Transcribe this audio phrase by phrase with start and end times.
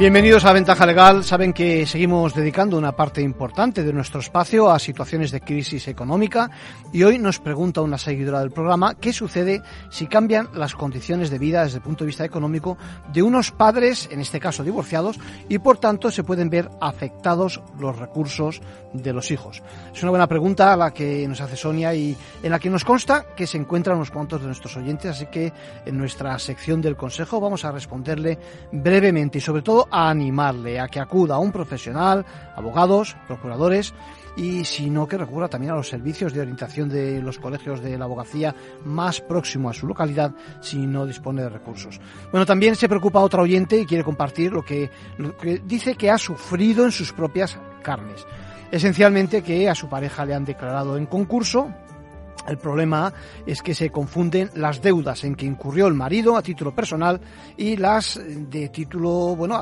[0.00, 1.24] Bienvenidos a Ventaja Legal.
[1.24, 6.50] Saben que seguimos dedicando una parte importante de nuestro espacio a situaciones de crisis económica
[6.90, 9.60] y hoy nos pregunta una seguidora del programa qué sucede
[9.90, 12.78] si cambian las condiciones de vida desde el punto de vista económico
[13.12, 15.18] de unos padres, en este caso divorciados,
[15.50, 18.62] y por tanto se pueden ver afectados los recursos
[18.94, 19.62] de los hijos.
[19.94, 22.86] Es una buena pregunta a la que nos hace Sonia y en la que nos
[22.86, 25.52] consta que se encuentran unos cuantos de nuestros oyentes, así que
[25.84, 28.38] en nuestra sección del consejo vamos a responderle
[28.72, 32.24] brevemente y sobre todo a animarle a que acuda a un profesional,
[32.56, 33.94] abogados, procuradores
[34.36, 37.98] y si no que recurra también a los servicios de orientación de los colegios de
[37.98, 38.54] la abogacía
[38.84, 42.00] más próximo a su localidad si no dispone de recursos.
[42.30, 46.10] Bueno, también se preocupa otra oyente y quiere compartir lo que, lo que dice que
[46.10, 48.26] ha sufrido en sus propias carnes.
[48.70, 51.72] Esencialmente que a su pareja le han declarado en concurso
[52.50, 53.12] el problema
[53.46, 57.20] es que se confunden las deudas en que incurrió el marido a título personal
[57.56, 59.60] y las de título, bueno,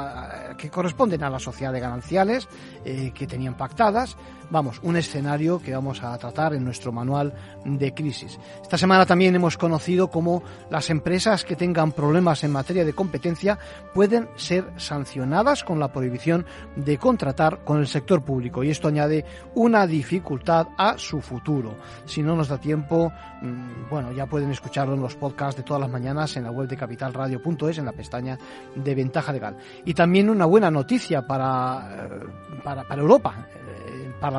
[0.56, 2.48] que corresponden a la sociedad de gananciales
[2.84, 4.17] eh, que tenían pactadas.
[4.51, 7.35] Vamos, un escenario que vamos a tratar en nuestro manual
[7.67, 8.39] de crisis.
[8.63, 13.59] Esta semana también hemos conocido cómo las empresas que tengan problemas en materia de competencia
[13.93, 19.27] pueden ser sancionadas con la prohibición de contratar con el sector público y esto añade
[19.55, 21.75] una dificultad a su futuro.
[22.07, 25.83] Si no nos da tiempo, mm, bueno, ya pueden escucharlo en los podcasts de todas
[25.83, 28.39] las mañanas en la web de capitalradio.es en la pestaña
[28.75, 29.59] de ventaja legal.
[29.85, 33.47] Y también una buena noticia para, eh, para, para Europa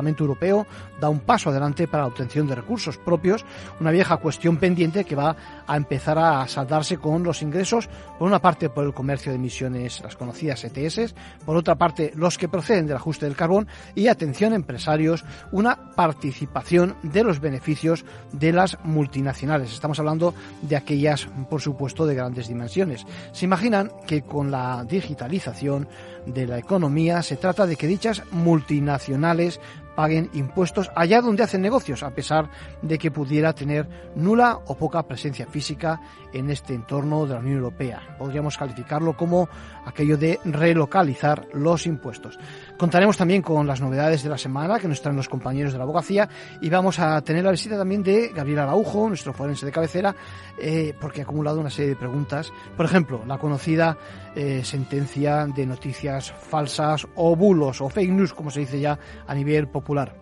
[0.00, 0.66] Parlamento Europeo
[0.98, 3.44] da un paso adelante para la obtención de recursos propios,
[3.80, 8.40] una vieja cuestión pendiente que va a empezar a saldarse con los ingresos, por una
[8.40, 12.86] parte por el comercio de emisiones, las conocidas ETS, por otra parte los que proceden
[12.86, 19.70] del ajuste del carbón y, atención empresarios, una participación de los beneficios de las multinacionales.
[19.70, 20.32] Estamos hablando
[20.62, 23.04] de aquellas, por supuesto, de grandes dimensiones.
[23.32, 25.88] Se imaginan que con la digitalización
[26.26, 29.60] de la economía se trata de que dichas multinacionales
[29.94, 32.50] paguen impuestos allá donde hacen negocios, a pesar
[32.80, 36.00] de que pudiera tener nula o poca presencia física
[36.32, 38.16] en este entorno de la Unión Europea.
[38.18, 39.48] Podríamos calificarlo como
[39.84, 42.38] aquello de relocalizar los impuestos.
[42.80, 45.84] Contaremos también con las novedades de la semana que nos traen los compañeros de la
[45.84, 46.26] abogacía
[46.62, 50.16] y vamos a tener la visita también de Gabriel Araujo, nuestro forense de cabecera,
[50.58, 52.50] eh, porque ha acumulado una serie de preguntas.
[52.78, 53.98] Por ejemplo, la conocida
[54.34, 59.34] eh, sentencia de noticias falsas o bulos o fake news, como se dice ya a
[59.34, 60.14] nivel popular.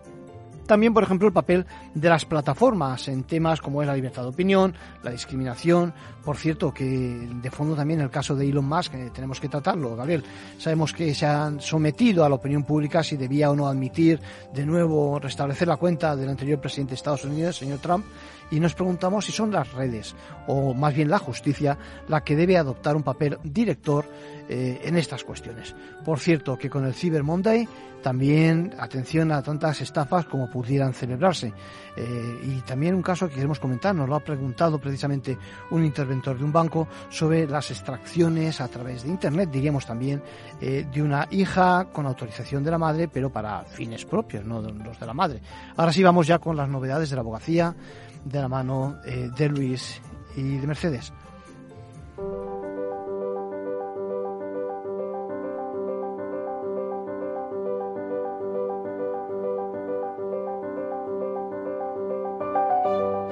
[0.69, 1.65] También, por ejemplo, el papel
[1.95, 5.95] de las plataformas en temas como es la libertad de opinión, la discriminación.
[6.23, 9.95] Por cierto, que de fondo también el caso de Elon Musk, que tenemos que tratarlo,
[9.95, 10.23] Gabriel.
[10.59, 14.21] Sabemos que se han sometido a la opinión pública si debía o no admitir
[14.53, 18.05] de nuevo restablecer la cuenta del anterior presidente de Estados Unidos, señor Trump,
[18.51, 20.15] y nos preguntamos si son las redes,
[20.47, 21.77] o más bien la justicia,
[22.07, 24.05] la que debe adoptar un papel director
[24.47, 25.75] eh, en estas cuestiones.
[26.03, 27.67] Por cierto, que con el Cyber Monday
[28.01, 31.53] también atención a tantas estafas como pudieran celebrarse.
[31.95, 35.37] Eh, y también un caso que queremos comentar, nos lo ha preguntado precisamente
[35.71, 40.21] un interventor de un banco sobre las extracciones a través de Internet, diríamos también,
[40.61, 44.99] eh, de una hija con autorización de la madre, pero para fines propios, no los
[44.99, 45.41] de la madre.
[45.75, 47.75] Ahora sí vamos ya con las novedades de la abogacía
[48.25, 50.01] de la mano eh, de Luis
[50.35, 51.13] y de Mercedes.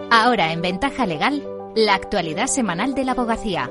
[0.10, 1.44] Ahora en Ventaja Legal,
[1.76, 3.70] la actualidad semanal de la abogacía.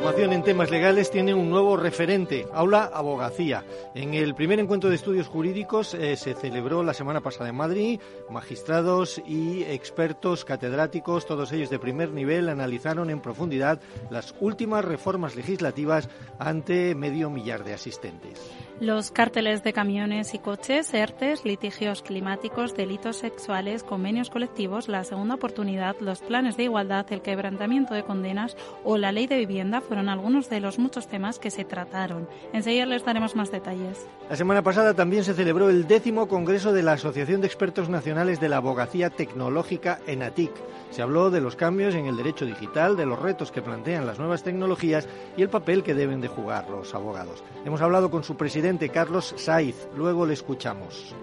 [0.00, 3.66] Formación en temas legales tiene un nuevo referente, Aula Abogacía.
[3.94, 8.00] En el primer encuentro de estudios jurídicos eh, se celebró la semana pasada en Madrid.
[8.30, 15.36] Magistrados y expertos catedráticos, todos ellos de primer nivel, analizaron en profundidad las últimas reformas
[15.36, 16.08] legislativas
[16.38, 18.40] ante medio millar de asistentes.
[18.80, 25.34] Los cárteles de camiones y coches, ERTES, litigios climáticos, delitos sexuales, convenios colectivos, la segunda
[25.34, 30.08] oportunidad, los planes de igualdad, el quebrantamiento de condenas o la ley de vivienda fueron
[30.08, 32.26] algunos de los muchos temas que se trataron.
[32.54, 34.06] Enseguida les daremos más detalles.
[34.30, 38.40] La semana pasada también se celebró el décimo Congreso de la Asociación de Expertos Nacionales
[38.40, 40.52] de la Abogacía Tecnológica ENATIC.
[40.90, 44.18] Se habló de los cambios en el derecho digital, de los retos que plantean las
[44.18, 45.06] nuevas tecnologías
[45.36, 47.44] y el papel que deben de jugar los abogados.
[47.64, 49.88] Hemos hablado con su presidente Carlos Saiz.
[49.96, 51.14] Luego le escuchamos.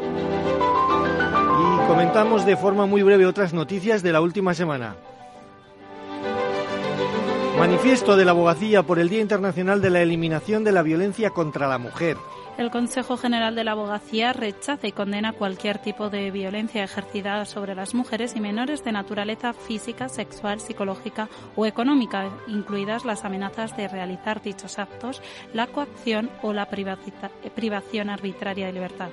[0.00, 4.96] Y comentamos de forma muy breve otras noticias de la última semana.
[7.58, 11.68] Manifiesto de la abogacía por el Día Internacional de la Eliminación de la Violencia contra
[11.68, 12.16] la Mujer.
[12.58, 17.74] El Consejo General de la Abogacía rechaza y condena cualquier tipo de violencia ejercida sobre
[17.74, 23.88] las mujeres y menores de naturaleza física, sexual, psicológica o económica, incluidas las amenazas de
[23.88, 25.22] realizar dichos actos,
[25.54, 29.08] la coacción o la privación arbitraria de libertad.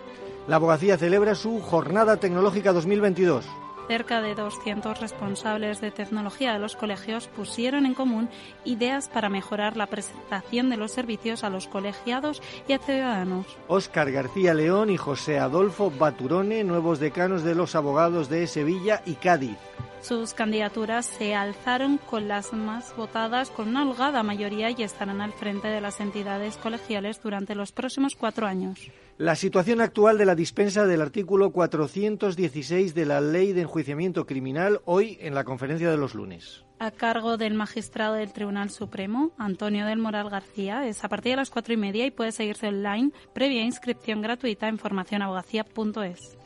[0.48, 3.46] La abogacía celebra su Jornada Tecnológica 2022
[3.90, 8.30] cerca de 200 responsables de tecnología de los colegios pusieron en común
[8.64, 13.48] ideas para mejorar la presentación de los servicios a los colegiados y a ciudadanos.
[13.68, 19.16] Óscar García León y José Adolfo Baturone, nuevos decanos de los abogados de Sevilla y
[19.16, 19.58] Cádiz.
[20.02, 25.34] Sus candidaturas se alzaron con las más votadas con una holgada mayoría y estarán al
[25.34, 28.80] frente de las entidades colegiales durante los próximos cuatro años.
[29.18, 34.80] La situación actual de la dispensa del artículo 416 de la Ley de Enjuiciamiento Criminal
[34.86, 36.64] hoy en la conferencia de los lunes.
[36.80, 41.36] A cargo del magistrado del Tribunal Supremo, Antonio del Moral García, es a partir de
[41.36, 46.39] las cuatro y media y puede seguirse online previa inscripción gratuita en formacionabogacía.es.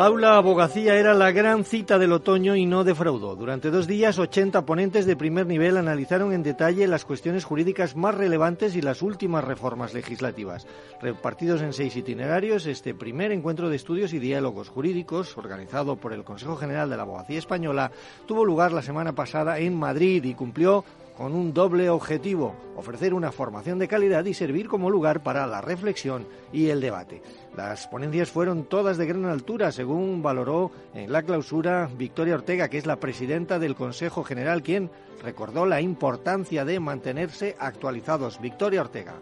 [0.00, 3.34] Aula Abogacía era la gran cita del otoño y no defraudó.
[3.34, 8.14] Durante dos días, 80 ponentes de primer nivel analizaron en detalle las cuestiones jurídicas más
[8.14, 10.68] relevantes y las últimas reformas legislativas.
[11.02, 16.22] Repartidos en seis itinerarios, este primer encuentro de estudios y diálogos jurídicos, organizado por el
[16.22, 17.90] Consejo General de la Abogacía Española,
[18.24, 20.84] tuvo lugar la semana pasada en Madrid y cumplió
[21.18, 25.60] con un doble objetivo, ofrecer una formación de calidad y servir como lugar para la
[25.60, 27.22] reflexión y el debate.
[27.56, 32.78] Las ponencias fueron todas de gran altura, según valoró en la clausura Victoria Ortega, que
[32.78, 38.40] es la presidenta del Consejo General, quien recordó la importancia de mantenerse actualizados.
[38.40, 39.16] Victoria Ortega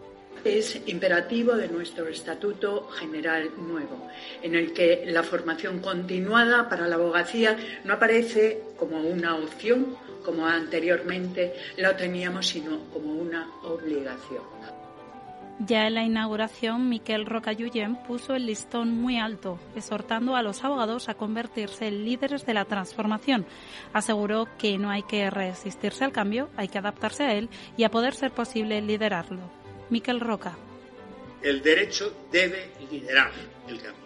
[0.47, 4.07] es imperativo de nuestro Estatuto General Nuevo,
[4.43, 9.97] en el que la formación continuada para la abogacía no aparece como una opción,
[10.27, 14.43] como anteriormente la teníamos, sino como una obligación.
[15.61, 21.09] Ya en la inauguración, Miquel Rocayuyen puso el listón muy alto, exhortando a los abogados
[21.09, 23.47] a convertirse en líderes de la transformación.
[23.93, 27.91] Aseguró que no hay que resistirse al cambio, hay que adaptarse a él y a
[27.91, 29.49] poder ser posible liderarlo.
[29.91, 30.59] Miquel Roca.
[31.41, 33.31] El derecho debe liderar
[33.69, 34.03] el cambio,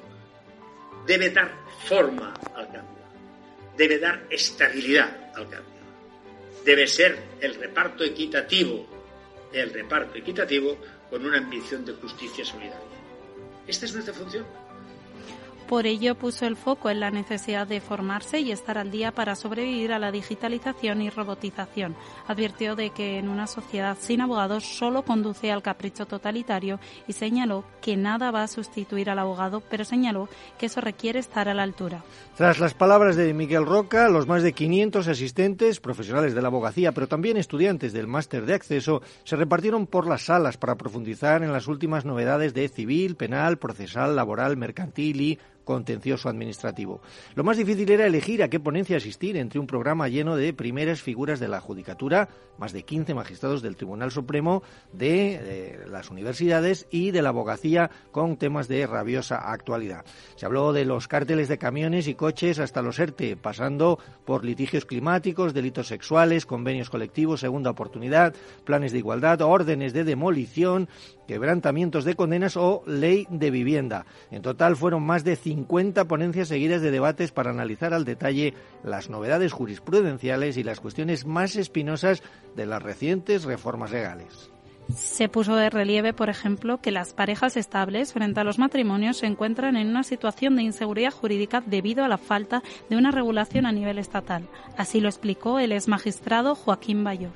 [1.06, 1.50] debe dar
[1.86, 3.04] forma al cambio,
[3.76, 5.79] debe dar estabilidad al cambio
[6.64, 8.86] debe ser el reparto equitativo,
[9.52, 10.76] el reparto equitativo
[11.08, 12.78] con una ambición de justicia solidaria.
[13.66, 14.46] Esta es nuestra función.
[15.70, 19.36] Por ello puso el foco en la necesidad de formarse y estar al día para
[19.36, 21.94] sobrevivir a la digitalización y robotización.
[22.26, 27.62] Advirtió de que en una sociedad sin abogados solo conduce al capricho totalitario y señaló
[27.80, 30.28] que nada va a sustituir al abogado, pero señaló
[30.58, 32.02] que eso requiere estar a la altura.
[32.36, 36.90] Tras las palabras de Miguel Roca, los más de 500 asistentes, profesionales de la abogacía,
[36.90, 41.52] pero también estudiantes del máster de acceso, se repartieron por las salas para profundizar en
[41.52, 47.00] las últimas novedades de civil, penal, procesal, laboral, mercantil y contencioso administrativo.
[47.34, 51.00] Lo más difícil era elegir a qué ponencia asistir entre un programa lleno de primeras
[51.02, 52.28] figuras de la judicatura,
[52.58, 54.62] más de 15 magistrados del Tribunal Supremo,
[54.92, 60.04] de, las universidades y de la abogacía con temas de rabiosa actualidad.
[60.36, 64.84] Se habló de los cárteles de camiones y coches hasta los ERTE, pasando por litigios
[64.84, 70.88] climáticos, delitos sexuales, convenios colectivos, segunda oportunidad, planes de igualdad, órdenes de demolición,
[71.30, 74.04] quebrantamientos de condenas o ley de vivienda.
[74.32, 79.10] En total fueron más de 50 ponencias seguidas de debates para analizar al detalle las
[79.10, 82.24] novedades jurisprudenciales y las cuestiones más espinosas
[82.56, 84.50] de las recientes reformas legales.
[84.92, 89.26] Se puso de relieve, por ejemplo, que las parejas estables frente a los matrimonios se
[89.26, 93.72] encuentran en una situación de inseguridad jurídica debido a la falta de una regulación a
[93.72, 94.48] nivel estatal.
[94.76, 97.30] Así lo explicó el exmagistrado Joaquín Bayo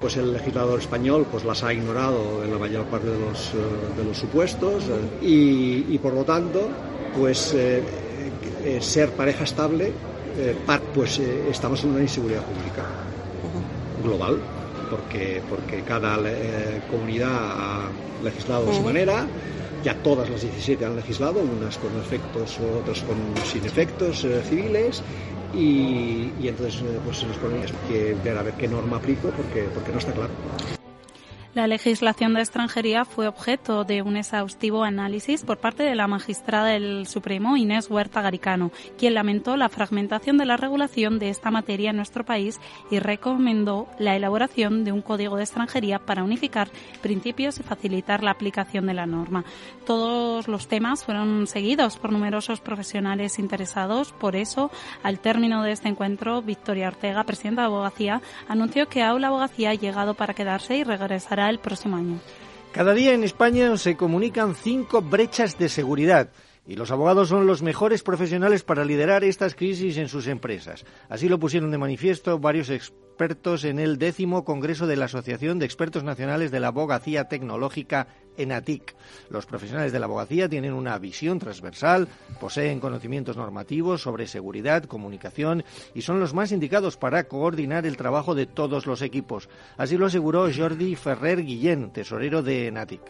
[0.00, 3.96] pues el legislador español pues las ha ignorado en la mayor parte de los, eh,
[3.96, 6.68] de los supuestos eh, y, por lo tanto
[7.18, 7.82] pues eh,
[8.80, 9.92] ser pareja estable
[10.94, 12.84] pues estamos en una inseguridad pública
[14.02, 14.38] global
[14.90, 16.18] porque, porque cada
[16.90, 17.88] comunidad ha
[18.22, 19.26] legislado de su manera
[19.84, 25.02] ya todas las 17 han legislado, unas con efectos, otras con, sin efectos civiles,
[25.56, 29.92] y, entonces eh, pues nos ponemos que ver a ver qué norma aplico porque, porque
[29.92, 30.83] no está claro.
[31.54, 36.70] La legislación de extranjería fue objeto de un exhaustivo análisis por parte de la magistrada
[36.70, 41.90] del Supremo Inés Huerta Garicano, quien lamentó la fragmentación de la regulación de esta materia
[41.90, 46.70] en nuestro país y recomendó la elaboración de un código de extranjería para unificar
[47.02, 49.44] principios y facilitar la aplicación de la norma.
[49.86, 54.10] Todos los temas fueron seguidos por numerosos profesionales interesados.
[54.10, 54.72] Por eso,
[55.04, 59.74] al término de este encuentro, Victoria Ortega, presidenta de Abogacía, anunció que Aula Abogacía ha
[59.74, 62.18] llegado para quedarse y regresará el próximo año.
[62.72, 66.30] Cada día en España se comunican cinco brechas de seguridad.
[66.66, 70.86] Y los abogados son los mejores profesionales para liderar estas crisis en sus empresas.
[71.08, 75.66] Así lo pusieron de manifiesto varios expertos en el décimo Congreso de la Asociación de
[75.66, 78.94] Expertos Nacionales de la Abogacía Tecnológica ENATIC.
[79.30, 82.08] Los profesionales de la abogacía tienen una visión transversal,
[82.40, 85.64] poseen conocimientos normativos sobre seguridad, comunicación
[85.94, 89.48] y son los más indicados para coordinar el trabajo de todos los equipos.
[89.76, 93.02] Así lo aseguró Jordi Ferrer Guillén, tesorero de ENATIC.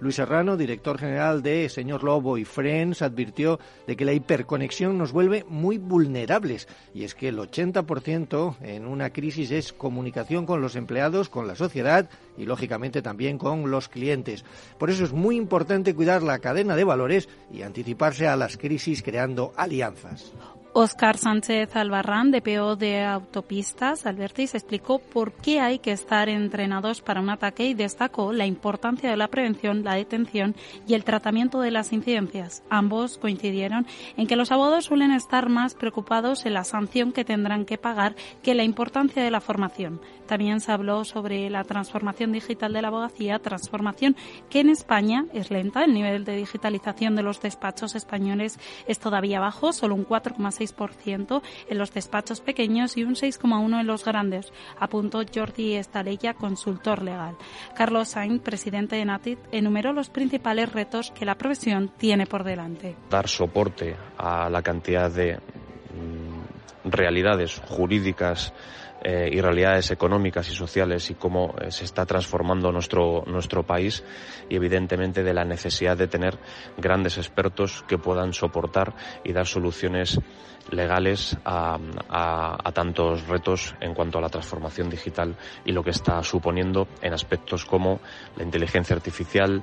[0.00, 5.12] Luis Serrano, director general de Señor Lobo y Friends, advirtió de que la hiperconexión nos
[5.12, 10.76] vuelve muy vulnerables y es que el 80% en una crisis es comunicación con los
[10.76, 14.44] empleados, con la sociedad y lógicamente también con los clientes.
[14.76, 19.02] Por eso es muy importante cuidar la cadena de valores y anticiparse a las crisis
[19.02, 20.32] creando alianzas.
[20.80, 27.20] Oscar Sánchez Albarrán, DPO de Autopistas Albertis, explicó por qué hay que estar entrenados para
[27.20, 30.54] un ataque y destacó la importancia de la prevención, la detención
[30.86, 32.62] y el tratamiento de las incidencias.
[32.70, 37.64] Ambos coincidieron en que los abogados suelen estar más preocupados en la sanción que tendrán
[37.64, 40.00] que pagar que la importancia de la formación.
[40.28, 44.14] También se habló sobre la transformación digital de la abogacía, transformación
[44.48, 45.82] que en España es lenta.
[45.82, 50.67] El nivel de digitalización de los despachos españoles es todavía bajo, solo un 4,6%
[51.68, 57.36] en los despachos pequeños y un 6,1% en los grandes, apuntó Jordi Estalella, consultor legal.
[57.74, 62.96] Carlos Sainz, presidente de NATIT, enumeró los principales retos que la profesión tiene por delante.
[63.10, 68.52] Dar soporte a la cantidad de mm, realidades jurídicas
[69.02, 74.02] eh, y realidades económicas y sociales y cómo eh, se está transformando nuestro, nuestro país
[74.48, 76.36] y evidentemente de la necesidad de tener
[76.76, 80.18] grandes expertos que puedan soportar y dar soluciones
[80.72, 81.78] legales a,
[82.74, 87.64] tantos retos en cuanto a la transformación digital y lo que está suponiendo en aspectos
[87.64, 88.00] como
[88.36, 89.62] la inteligencia artificial,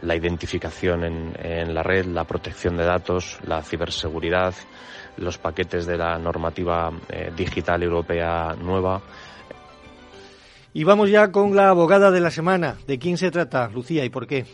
[0.00, 4.54] la identificación en, en la red, la protección de datos, la ciberseguridad,
[5.16, 9.00] los paquetes de la normativa eh, digital europea nueva.
[10.76, 12.76] Y vamos ya con la abogada de la semana.
[12.86, 14.44] ¿De quién se trata, Lucía, y por qué?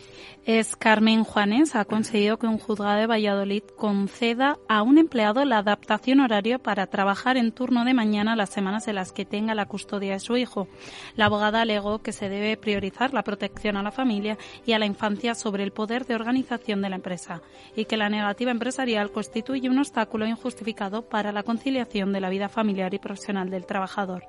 [0.45, 5.59] es Carmen Juanes, ha conseguido que un juzgado de Valladolid conceda a un empleado la
[5.59, 9.67] adaptación horaria para trabajar en turno de mañana las semanas en las que tenga la
[9.67, 10.67] custodia de su hijo.
[11.15, 14.85] La abogada alegó que se debe priorizar la protección a la familia y a la
[14.85, 17.41] infancia sobre el poder de organización de la empresa
[17.77, 22.49] y que la negativa empresarial constituye un obstáculo injustificado para la conciliación de la vida
[22.49, 24.25] familiar y profesional del trabajador.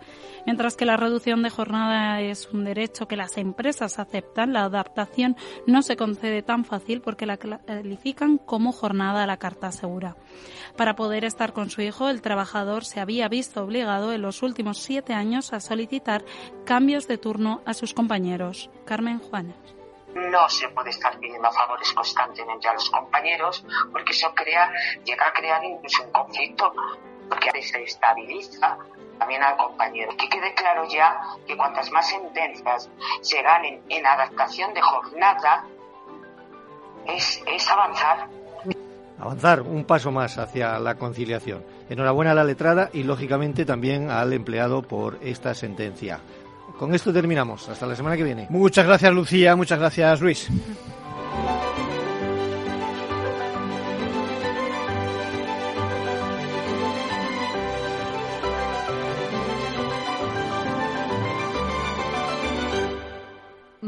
[0.47, 1.84] Mientras que la reducción de jornada
[2.21, 5.37] es un derecho que las empresas aceptan, la adaptación
[5.67, 10.17] no se concede tan fácil porque la califican como jornada a la carta segura.
[10.77, 14.79] Para poder estar con su hijo, el trabajador se había visto obligado en los últimos
[14.79, 16.25] siete años a solicitar
[16.65, 18.71] cambios de turno a sus compañeros.
[18.85, 19.57] Carmen Juanes
[20.15, 24.71] no se puede estar pidiendo favores constantemente a los compañeros porque eso crea,
[25.05, 26.73] llega a crear incluso un conflicto
[27.29, 28.79] porque se estabiliza
[29.19, 30.17] también al compañero.
[30.17, 32.91] Que quede claro ya que cuantas más sentencias
[33.21, 35.65] se ganen en adaptación de jornada,
[37.07, 38.29] es, avanzar.
[39.19, 41.65] Avanzar un paso más hacia la conciliación.
[41.89, 46.21] Enhorabuena a la letrada y lógicamente también al empleado por esta sentencia.
[46.79, 47.69] Con esto terminamos.
[47.69, 48.47] Hasta la semana que viene.
[48.51, 50.51] Muchas gracias Lucía, muchas gracias Luis.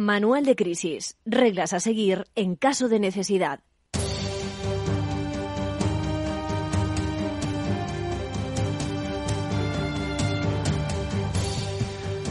[0.06, 1.16] Manual de crisis.
[1.26, 3.58] Reglas a seguir en caso de necesidad.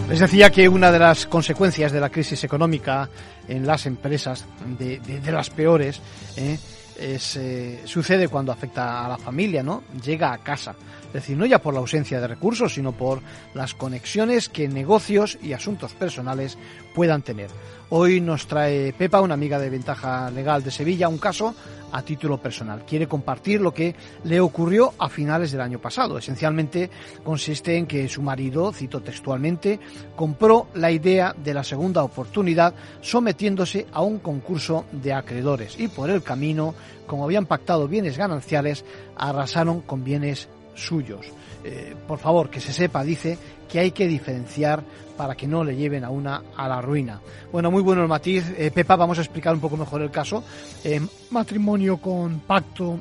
[0.08, 3.10] Les decía que una de las consecuencias de la crisis económica
[3.46, 4.46] en las empresas,
[4.80, 6.00] de, las peores,
[6.38, 6.58] ¿eh?
[6.98, 9.84] eh, sucede cuando afecta a la familia, ¿no?
[10.02, 10.78] Llega a casa.
[11.08, 13.22] Es decir, no ya por la ausencia de recursos, sino por
[13.54, 16.58] las conexiones que negocios y asuntos personales
[16.94, 17.50] puedan tener.
[17.90, 21.54] Hoy nos trae Pepa, una amiga de Ventaja Legal de Sevilla, un caso
[21.92, 22.84] a título personal.
[22.86, 26.18] Quiere compartir lo que le ocurrió a finales del año pasado.
[26.18, 26.90] Esencialmente
[27.24, 29.80] consiste en que su marido, cito textualmente,
[30.16, 36.10] compró la idea de la segunda oportunidad sometiéndose a un concurso de acreedores y por
[36.10, 36.74] el camino,
[37.08, 38.84] como habían pactado bienes gananciales,
[39.16, 41.26] arrasaron con bienes suyos.
[41.64, 44.84] Eh, por favor, que se sepa, dice, que hay que diferenciar
[45.18, 47.20] para que no le lleven a una a la ruina.
[47.52, 48.54] Bueno, muy bueno el matiz.
[48.58, 50.44] Eh, Pepa, vamos a explicar un poco mejor el caso.
[50.84, 51.02] Eh,
[51.32, 53.00] matrimonio con pacto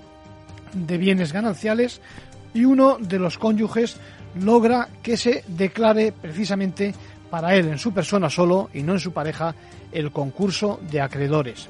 [0.73, 2.01] de bienes gananciales
[2.53, 3.97] y uno de los cónyuges
[4.41, 6.95] logra que se declare precisamente
[7.31, 9.55] para él en su persona solo y no en su pareja
[9.93, 11.69] el concurso de acreedores.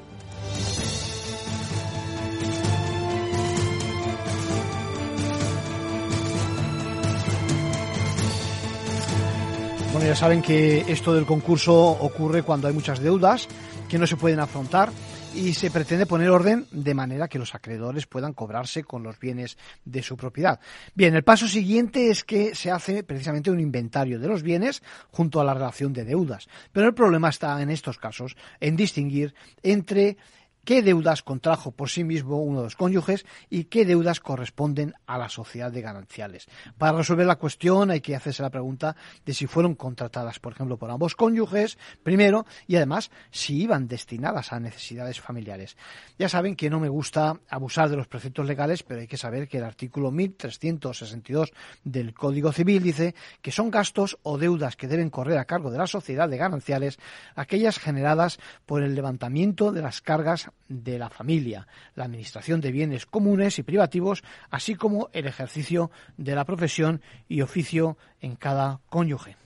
[9.95, 13.47] Bueno, ya saben que esto del concurso ocurre cuando hay muchas deudas
[13.87, 14.91] que no se pueden afrontar
[15.33, 19.57] y se pretende poner orden de manera que los acreedores puedan cobrarse con los bienes
[19.85, 20.59] de su propiedad.
[20.95, 25.39] Bien, el paso siguiente es que se hace precisamente un inventario de los bienes junto
[25.39, 26.49] a la relación de deudas.
[26.73, 29.33] Pero el problema está en estos casos en distinguir
[29.63, 30.17] entre
[30.65, 35.17] qué deudas contrajo por sí mismo uno de los cónyuges y qué deudas corresponden a
[35.17, 36.47] la sociedad de gananciales.
[36.77, 38.95] Para resolver la cuestión hay que hacerse la pregunta
[39.25, 44.51] de si fueron contratadas, por ejemplo, por ambos cónyuges, primero, y además si iban destinadas
[44.51, 45.77] a necesidades familiares.
[46.17, 49.47] Ya saben que no me gusta abusar de los preceptos legales, pero hay que saber
[49.47, 51.53] que el artículo 1362
[51.83, 55.77] del Código Civil dice que son gastos o deudas que deben correr a cargo de
[55.77, 56.97] la sociedad de gananciales
[57.35, 63.05] aquellas generadas por el levantamiento de las cargas de la familia, la administración de bienes
[63.05, 69.37] comunes y privativos, así como el ejercicio de la profesión y oficio en cada cónyuge.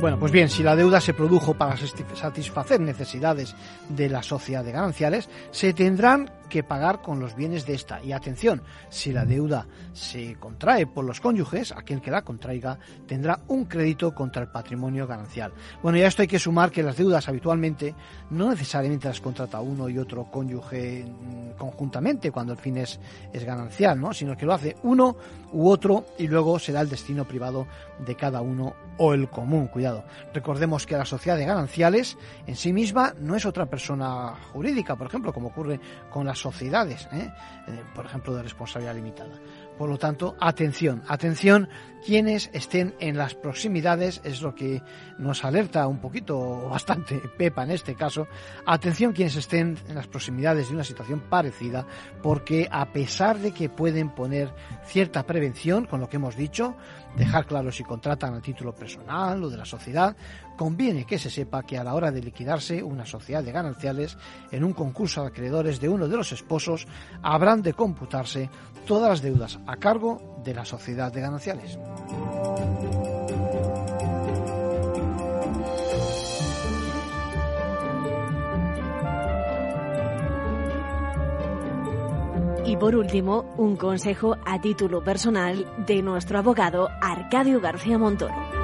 [0.00, 3.54] Bueno, pues bien, si la deuda se produjo para satisfacer necesidades
[3.90, 8.02] de la sociedad de gananciales, se tendrán que pagar con los bienes de esta.
[8.02, 13.40] Y atención, si la deuda se contrae por los cónyuges, aquel que la contraiga tendrá
[13.48, 15.52] un crédito contra el patrimonio ganancial.
[15.82, 17.94] Bueno, ya esto hay que sumar que las deudas habitualmente
[18.30, 22.98] no necesariamente las contrata uno y otro cónyuge mm, conjuntamente cuando el fin es,
[23.32, 24.12] es ganancial, ¿no?
[24.12, 25.16] sino que lo hace uno
[25.52, 27.66] u otro y luego será el destino privado
[27.98, 29.68] de cada uno o el común.
[29.68, 30.04] Cuidado.
[30.32, 32.16] Recordemos que la sociedad de gananciales
[32.46, 37.08] en sí misma no es otra persona jurídica, por ejemplo, como ocurre con las sociedades,
[37.12, 37.30] ¿eh?
[37.68, 39.32] Eh, por ejemplo, de responsabilidad limitada.
[39.80, 41.70] Por lo tanto, atención, atención,
[42.04, 44.82] quienes estén en las proximidades, es lo que
[45.18, 48.26] nos alerta un poquito, bastante Pepa en este caso,
[48.66, 51.86] atención quienes estén en las proximidades de una situación parecida,
[52.22, 54.52] porque a pesar de que pueden poner
[54.84, 56.76] cierta prevención, con lo que hemos dicho,
[57.16, 60.14] dejar claro si contratan a título personal o de la sociedad,
[60.56, 64.18] conviene que se sepa que a la hora de liquidarse una sociedad de gananciales
[64.50, 66.86] en un concurso de acreedores de uno de los esposos,
[67.22, 68.50] habrán de computarse
[68.86, 71.78] todas las deudas a cargo de la sociedad de gananciales.
[82.66, 88.59] Y por último, un consejo a título personal de nuestro abogado Arcadio García Montoro.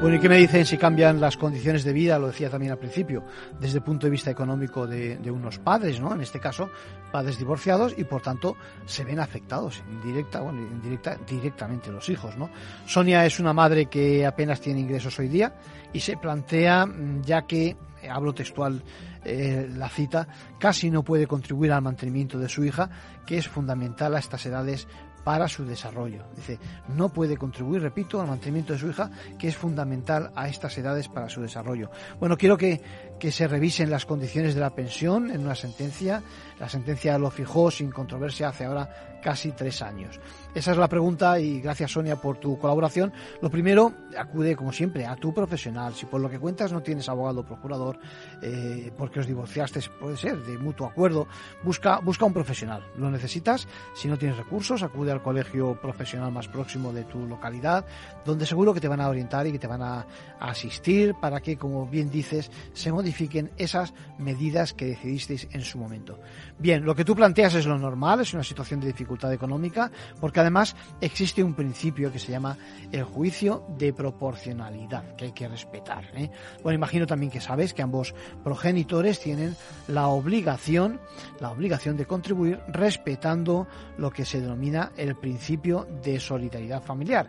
[0.00, 2.18] Bueno, ¿y qué me dicen si cambian las condiciones de vida?
[2.18, 3.24] Lo decía también al principio,
[3.58, 6.12] desde el punto de vista económico de, unos padres, ¿no?
[6.12, 6.68] En este caso,
[7.10, 12.50] padres divorciados y por tanto se ven afectados indirecta, bueno, indirecta, directamente los hijos, ¿no?
[12.86, 15.54] Sonia es una madre que apenas tiene ingresos hoy día
[15.94, 18.82] y se plantea, mm, ya que eh, hablo textual
[19.24, 20.28] eh, la cita,
[20.58, 22.90] casi no puede contribuir al mantenimiento de su hija,
[23.24, 24.86] que es fundamental a estas edades
[25.26, 26.22] para su desarrollo.
[26.36, 30.78] Dice, no puede contribuir, repito, al mantenimiento de su hija, que es fundamental a estas
[30.78, 31.90] edades para su desarrollo.
[32.20, 32.80] Bueno, quiero que,
[33.18, 36.22] que se revisen las condiciones de la pensión en una sentencia.
[36.60, 40.20] La sentencia lo fijó sin controversia hace ahora casi tres años.
[40.56, 43.12] Esa es la pregunta y gracias Sonia por tu colaboración.
[43.42, 45.92] Lo primero, acude como siempre a tu profesional.
[45.92, 47.98] Si por lo que cuentas no tienes abogado o procurador,
[48.40, 51.28] eh, porque os divorciaste, puede ser de mutuo acuerdo,
[51.62, 52.82] busca, busca un profesional.
[52.96, 53.68] Lo necesitas.
[53.94, 57.84] Si no tienes recursos, acude al colegio profesional más próximo de tu localidad,
[58.24, 60.06] donde seguro que te van a orientar y que te van a,
[60.40, 65.76] a asistir para que, como bien dices, se modifiquen esas medidas que decidisteis en su
[65.76, 66.18] momento.
[66.58, 70.45] Bien, lo que tú planteas es lo normal, es una situación de dificultad económica, porque
[70.46, 72.56] además existe un principio que se llama
[72.92, 76.04] el juicio de proporcionalidad, que hay que respetar.
[76.14, 76.30] ¿eh?
[76.62, 79.56] Bueno, imagino también que sabes que ambos progenitores tienen
[79.88, 81.00] la obligación,
[81.40, 83.66] la obligación de contribuir respetando
[83.98, 87.28] lo que se denomina el principio de solidaridad familiar.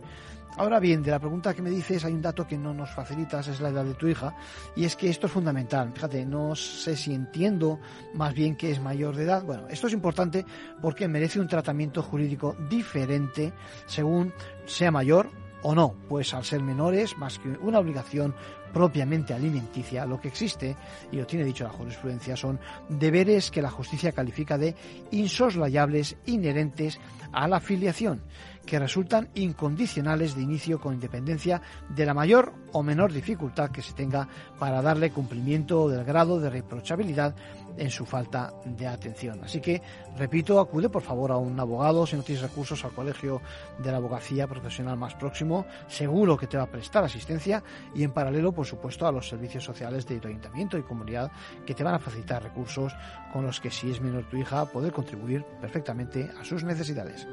[0.57, 3.47] Ahora bien, de la pregunta que me dices, hay un dato que no nos facilitas,
[3.47, 4.35] es la edad de tu hija,
[4.75, 5.91] y es que esto es fundamental.
[5.93, 7.79] Fíjate, no sé si entiendo
[8.15, 9.43] más bien que es mayor de edad.
[9.43, 10.45] Bueno, esto es importante
[10.81, 13.53] porque merece un tratamiento jurídico diferente
[13.85, 14.33] según
[14.65, 15.29] sea mayor
[15.61, 18.33] o no, pues al ser menores, más que una obligación
[18.73, 20.75] propiamente alimenticia, lo que existe,
[21.11, 24.75] y lo tiene dicho la jurisprudencia, son deberes que la justicia califica de
[25.11, 26.99] insoslayables, inherentes
[27.31, 28.21] a la filiación,
[28.67, 33.93] que resultan incondicionales de inicio con independencia de la mayor o menor dificultad que se
[33.93, 34.27] tenga
[34.59, 37.33] para darle cumplimiento del grado de reprochabilidad
[37.77, 39.43] en su falta de atención.
[39.43, 39.81] Así que,
[40.17, 43.41] repito, acude por favor a un abogado, si no tienes recursos, al colegio
[43.79, 47.63] de la abogacía profesional más próximo, seguro que te va a prestar asistencia
[47.95, 51.31] y en paralelo, por supuesto, a los servicios sociales de tu ayuntamiento y comunidad
[51.65, 52.93] que te van a facilitar recursos
[53.31, 57.27] con los que, si es menor tu hija, poder contribuir perfectamente a sus necesidades.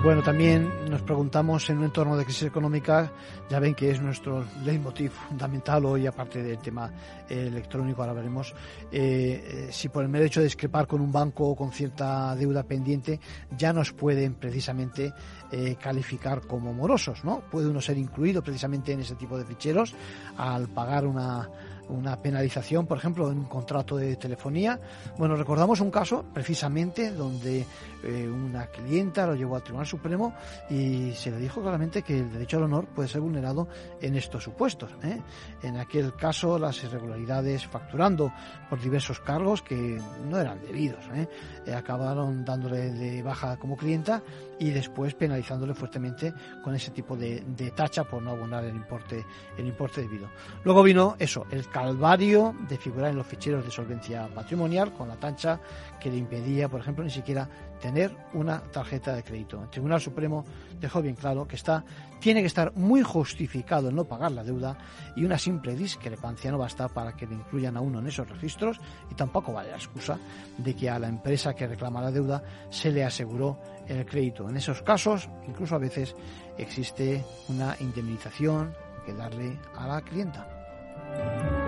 [0.00, 3.10] Bueno, también nos preguntamos en un entorno de crisis económica,
[3.50, 6.92] ya ven que es nuestro leitmotiv fundamental hoy, aparte del tema
[7.28, 8.54] electrónico, ahora veremos,
[8.92, 12.36] eh, eh, si por el mero hecho de discrepar con un banco o con cierta
[12.36, 13.18] deuda pendiente,
[13.56, 15.12] ya nos pueden precisamente
[15.50, 17.40] eh, calificar como morosos, ¿no?
[17.50, 19.96] Puede uno ser incluido precisamente en ese tipo de ficheros
[20.36, 21.50] al pagar una
[21.88, 24.80] una penalización, por ejemplo, en un contrato de telefonía.
[25.16, 27.66] Bueno, recordamos un caso precisamente donde
[28.02, 30.34] eh, una clienta lo llevó al Tribunal Supremo
[30.70, 33.68] y se le dijo claramente que el derecho al honor puede ser vulnerado
[34.00, 34.90] en estos supuestos.
[35.02, 35.20] ¿eh?
[35.62, 38.32] En aquel caso, las irregularidades facturando
[38.70, 41.28] por diversos cargos que no eran debidos, ¿eh?
[41.72, 44.22] acabaron dándole de baja como clienta
[44.58, 49.24] y después penalizándole fuertemente con ese tipo de, de tacha por no abonar el importe,
[49.56, 50.28] el importe debido.
[50.64, 55.14] Luego vino eso, el calvario de figurar en los ficheros de solvencia patrimonial con la
[55.14, 55.60] tancha
[56.00, 57.48] que le impedía, por ejemplo, ni siquiera
[57.80, 59.62] tener una tarjeta de crédito.
[59.62, 60.44] El Tribunal Supremo
[60.80, 61.84] dejó bien claro que está,
[62.18, 64.76] tiene que estar muy justificado en no pagar la deuda
[65.14, 68.80] y una simple discrepancia no basta para que le incluyan a uno en esos registros
[69.08, 70.18] y tampoco vale la excusa
[70.56, 74.48] de que a la empresa que reclama la deuda se le aseguró el crédito.
[74.48, 76.16] En esos casos, incluso a veces,
[76.56, 78.74] existe una indemnización
[79.06, 81.67] que darle a la clienta.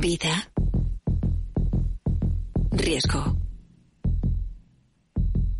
[0.00, 0.50] Vida.
[2.72, 3.36] Riesgo.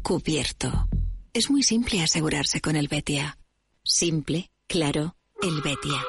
[0.02, 0.88] Cubierto.
[1.34, 3.36] Es muy simple asegurarse con el Betia.
[3.82, 6.02] Simple, claro, el Betia.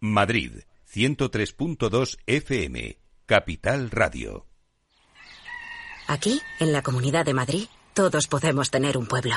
[0.00, 4.48] Madrid, 103.2 FM, Capital Radio.
[6.08, 9.36] Aquí, en la Comunidad de Madrid, todos podemos tener un pueblo.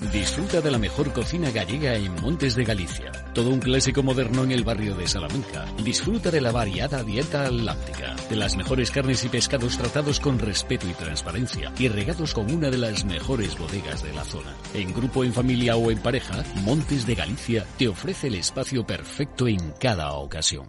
[0.00, 3.10] Disfruta de la mejor cocina gallega en Montes de Galicia.
[3.32, 5.64] Todo un clásico moderno en el barrio de Salamanca.
[5.82, 10.86] Disfruta de la variada dieta atlántica, de las mejores carnes y pescados tratados con respeto
[10.86, 14.54] y transparencia y regados con una de las mejores bodegas de la zona.
[14.74, 19.48] En grupo, en familia o en pareja, Montes de Galicia te ofrece el espacio perfecto
[19.48, 20.68] en cada ocasión.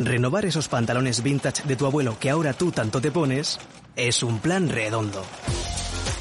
[0.00, 3.60] Renovar esos pantalones vintage de tu abuelo que ahora tú tanto te pones
[3.94, 5.24] es un plan redondo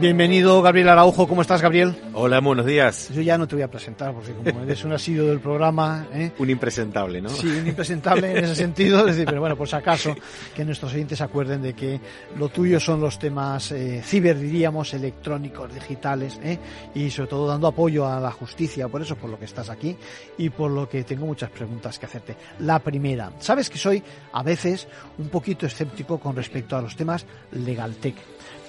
[0.00, 1.28] Bienvenido, Gabriel Araujo.
[1.28, 1.94] ¿Cómo estás, Gabriel?
[2.14, 3.10] Hola, buenos días.
[3.12, 6.06] Yo ya no te voy a presentar, porque como eres un asiduo del programa...
[6.14, 6.32] ¿eh?
[6.38, 7.28] Un impresentable, ¿no?
[7.28, 9.00] Sí, un impresentable en ese sentido.
[9.10, 10.16] Es decir, pero bueno, por si acaso,
[10.54, 12.00] que nuestros oyentes se acuerden de que
[12.38, 16.58] lo tuyo son los temas eh, ciber, diríamos, electrónicos, digitales, ¿eh?
[16.94, 18.88] y sobre todo dando apoyo a la justicia.
[18.88, 19.94] Por eso, por lo que estás aquí
[20.38, 22.36] y por lo que tengo muchas preguntas que hacerte.
[22.60, 27.26] La primera, sabes que soy a veces un poquito escéptico con respecto a los temas
[27.52, 28.16] legaltech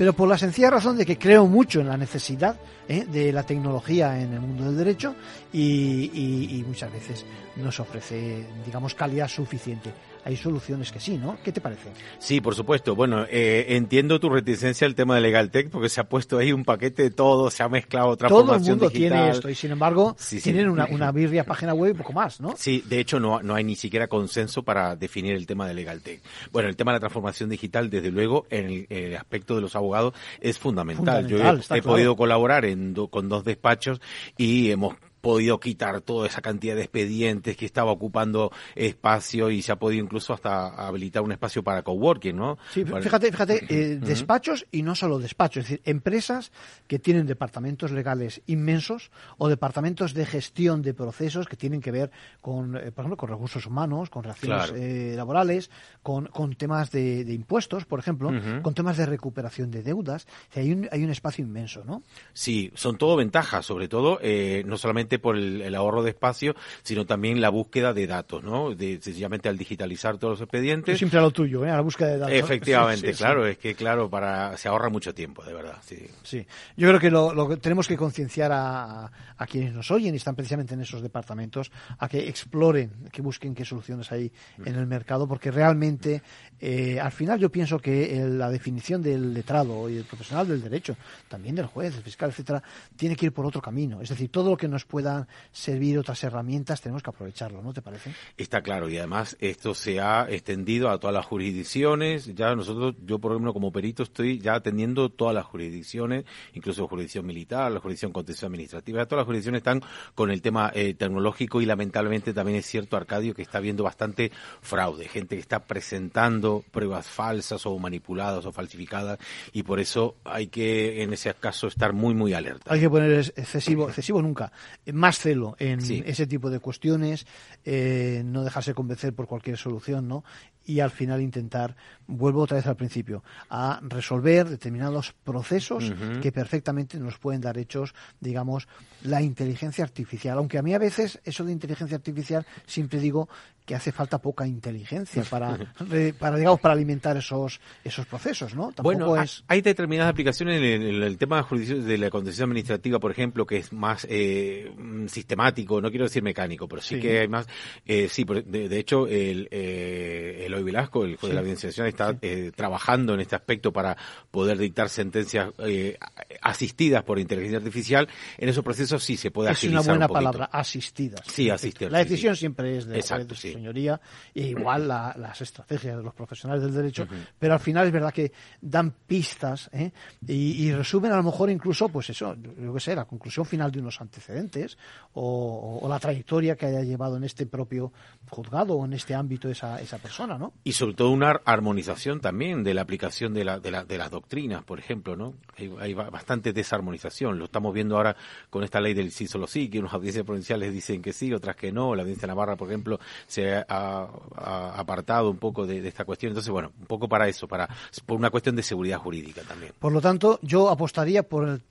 [0.02, 2.56] pero por la sencilla razón de que creo mucho en la necesidad
[2.88, 3.06] ¿eh?
[3.06, 5.16] de la tecnología en el mundo del derecho
[5.54, 7.26] y, y muchas veces
[7.58, 9.92] nos ofrece, digamos, calidad suficiente
[10.24, 11.38] hay soluciones que sí, ¿no?
[11.44, 11.90] ¿Qué te parece?
[12.20, 12.96] Sí, por supuesto.
[12.96, 16.64] Bueno, eh, entiendo tu reticencia al tema de LegalTech porque se ha puesto ahí un
[16.64, 20.16] paquete de todo, se ha mezclado transformación Todo el mundo tiene esto y sin embargo
[20.44, 22.54] tienen una, una birria página web y poco más, ¿no?
[22.58, 26.22] Sí, de hecho no, no hay ni siquiera consenso para definir el tema de LegalTech.
[26.52, 30.14] Bueno, el tema de la transformación digital, desde luego, en el, aspecto de los abogados
[30.40, 31.28] es fundamental.
[31.28, 34.02] Yo he, podido colaborar en con dos despachos
[34.38, 39.72] y hemos podido quitar toda esa cantidad de expedientes que estaba ocupando espacio y se
[39.72, 42.58] ha podido incluso hasta habilitar un espacio para coworking, ¿no?
[42.72, 46.52] Sí, fíjate, fíjate, eh, despachos y no solo despachos, es decir, empresas
[46.88, 52.12] que tienen departamentos legales inmensos o departamentos de gestión de procesos que tienen que ver
[52.42, 55.70] con, eh, por ejemplo, con recursos humanos, con relaciones eh, laborales,
[56.02, 58.32] con, con temas de, impuestos, por ejemplo,
[58.62, 60.28] con temas de recuperación de deudas.
[60.56, 62.02] hay, un, hay un espacio inmenso, ¿no?
[62.34, 64.20] Sí, son todo ventajas, sobre todo,
[64.66, 68.76] no solamente por el, ahorro de espacio, sino también la búsqueda de datos, ¿no?
[68.76, 70.98] De, sencillamente al digitalizar todos los expedientes.
[70.98, 71.70] siempre a lo tuyo, ¿eh?
[71.70, 72.36] A la búsqueda de datos.
[72.36, 76.08] Efectivamente, claro, es que claro, para se ahorra mucho tiempo, de verdad, sí.
[76.24, 76.46] Sí,
[76.78, 80.36] yo creo que lo, que tenemos que concienciar a, a, quienes nos oyen y están
[80.36, 84.32] precisamente en esos departamentos a que exploren, que busquen qué soluciones hay
[84.66, 86.22] en el mercado, porque realmente
[86.60, 90.96] eh, al final yo pienso que la definición del letrado y el profesional del derecho,
[91.28, 92.62] también del juez, del fiscal, etcétera,
[92.96, 94.02] tiene que ir por otro camino.
[94.02, 97.74] Es decir, todo lo que nos puede puedan servir otras herramientas, tenemos que aprovecharlo, ¿no
[97.74, 98.14] te parece?
[98.38, 102.34] Está claro, y además esto se ha extendido a todas las jurisdicciones.
[102.36, 107.26] Ya nosotros, yo por ejemplo como perito estoy ya atendiendo todas las jurisdicciones, incluso jurisdicción
[107.26, 109.82] militar, la jurisdicción contencioso administrativa, todas las jurisdicciones están
[110.14, 114.32] con el tema eh, tecnológico y lamentablemente también es cierto, Arcadio, que está habiendo bastante
[114.62, 119.18] fraude, gente que está presentando pruebas falsas o manipuladas o falsificadas
[119.52, 122.72] y por eso hay que en ese caso estar muy muy alerta.
[122.72, 124.52] Hay que poner excesivo, excesivo nunca,
[124.94, 127.26] más celo en ese tipo de cuestiones,
[127.66, 130.24] eh, no dejarse convencer por cualquier solución, ¿no?
[130.72, 131.76] Y al final intentar,
[132.08, 137.94] vuelvo otra vez al principio, a resolver determinados procesos que perfectamente nos pueden dar hechos,
[138.22, 138.70] digamos,
[139.04, 140.38] la inteligencia artificial.
[140.38, 143.28] Aunque a mí a veces eso de inteligencia artificial siempre digo
[143.66, 145.58] que hace falta poca inteligencia para,
[146.20, 148.74] para digamos, para alimentar esos, esos procesos, ¿no?
[148.82, 149.16] bueno,
[149.48, 154.06] hay determinadas aplicaciones en el, tema de la condición administrativa, por ejemplo, que es más
[154.10, 154.74] eh,
[155.08, 157.48] sistemático, no quiero decir mecánico, pero sí, que hay más,
[157.86, 162.52] eh, sí, de, hecho, el, eh, Eloy Velasco, el juez de la audiencia está eh,
[162.56, 163.98] trabajando en este aspecto para
[164.30, 165.98] poder dictar sentencias eh,
[166.42, 168.08] asistidas por inteligencia artificial.
[168.38, 171.22] En esos procesos sí se puede es una buena palabra, asistidas.
[171.28, 171.92] Sí, asistidas.
[171.92, 174.00] La decisión siempre es de Exacto, señoría,
[174.34, 178.32] e igual las estrategias de los profesionales del derecho, pero al final es verdad que
[178.62, 179.92] dan pistas ¿eh?
[180.28, 183.80] y, resumen a lo mejor incluso, pues eso, yo que sé, la conclusión final de
[183.80, 184.78] unos antecedentes
[185.14, 187.92] o, la trayectoria que haya llevado en este propio
[188.30, 190.41] juzgado o en este ámbito esa, esa persona, ¿no?
[190.64, 194.12] Y sobre todo una armonización también de la aplicación de, la, de, la, de las
[194.12, 195.34] doctrinas, por ejemplo, ¿no?
[195.58, 197.38] Hay, bastante desarmonización.
[197.38, 198.16] Lo estamos viendo ahora
[198.50, 201.56] con esta ley del sí solo sí, que unas audiencias provinciales dicen que sí, otras
[201.56, 201.96] que no.
[201.96, 206.32] La audiencia de Navarra, por ejemplo, se ha, apartado un poco de, esta cuestión.
[206.32, 207.70] Entonces, bueno, un poco para eso, para
[208.06, 209.74] por una cuestión de seguridad jurídica también.
[209.80, 211.62] Por lo tanto, yo apostaría por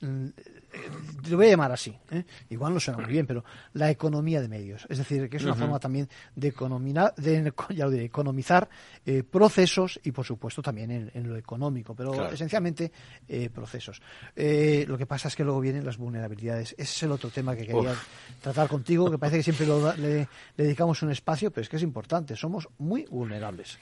[1.29, 2.23] lo voy a llamar así, ¿eh?
[2.49, 4.85] igual no suena muy bien, pero la economía de medios.
[4.89, 8.69] Es decir, que es una forma también de, economizar, de, ya lo diré, economizar
[9.05, 12.91] eh, procesos y, por supuesto, también en, lo económico, pero esencialmente
[13.27, 14.01] eh, procesos.
[14.35, 16.73] lo que pasa es que luego vienen las vulnerabilidades.
[16.73, 17.95] Ese es el otro tema que quería
[18.41, 22.35] tratar contigo, que parece que siempre le dedicamos un espacio, pero es que es importante.
[22.35, 23.77] Somos muy vulnerables.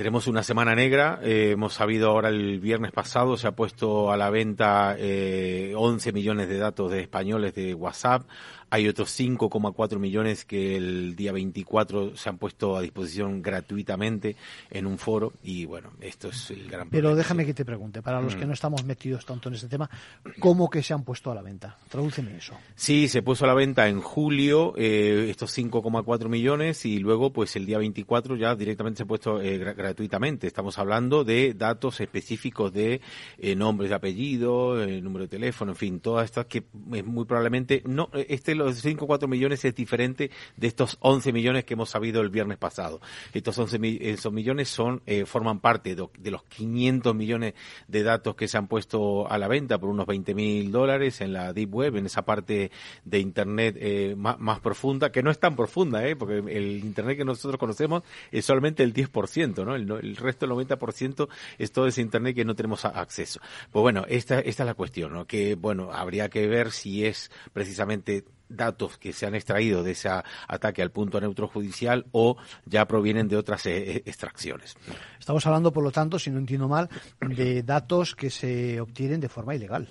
[0.00, 4.16] Tenemos una semana negra, eh, hemos sabido ahora el viernes pasado, se ha puesto a
[4.16, 8.22] la venta eh, 11 millones de datos de españoles de WhatsApp,
[8.70, 14.36] hay otros 5,4 millones que el día 24 se han puesto a disposición gratuitamente
[14.70, 18.20] en un foro y bueno, esto es el gran Pero déjame que te pregunte, para
[18.20, 18.48] los que mm.
[18.48, 19.90] no estamos metidos tanto en este tema,
[20.38, 21.76] ¿cómo que se han puesto a la venta?
[21.88, 22.54] Tradúceme eso.
[22.76, 27.56] Sí, se puso a la venta en julio eh, estos 5,4 millones y luego pues
[27.56, 30.46] el día 24 ya directamente se ha puesto eh, gratuitamente.
[30.46, 33.00] Estamos hablando de datos específicos de
[33.38, 38.10] eh, nombres de apellido, número de teléfono, en fin, todas estas que muy probablemente no
[38.28, 42.20] este los 5 o 4 millones es diferente de estos 11 millones que hemos sabido
[42.20, 43.00] el viernes pasado.
[43.32, 47.54] Estos 11 esos millones son eh, forman parte de, los 500 millones
[47.88, 51.32] de datos que se han puesto a la venta por unos 20 mil dólares en
[51.32, 52.70] la Deep Web, en esa parte
[53.04, 56.16] de Internet eh, más, profunda, que no es tan profunda, ¿eh?
[56.16, 59.74] porque el Internet que nosotros conocemos es solamente el 10%, ¿no?
[59.74, 63.40] El, resto, el 90%, es todo ese Internet que no tenemos acceso.
[63.70, 65.26] Pues bueno, esta, esta es la cuestión, ¿no?
[65.26, 70.10] Que, bueno, habría que ver si es precisamente datos que se han extraído de ese
[70.48, 72.36] ataque al punto neutro judicial o
[72.66, 74.76] ya provienen de otras eh, extracciones.
[75.18, 76.88] Estamos hablando, por lo tanto, si no entiendo mal,
[77.20, 79.88] de datos que se obtienen de forma ilegal.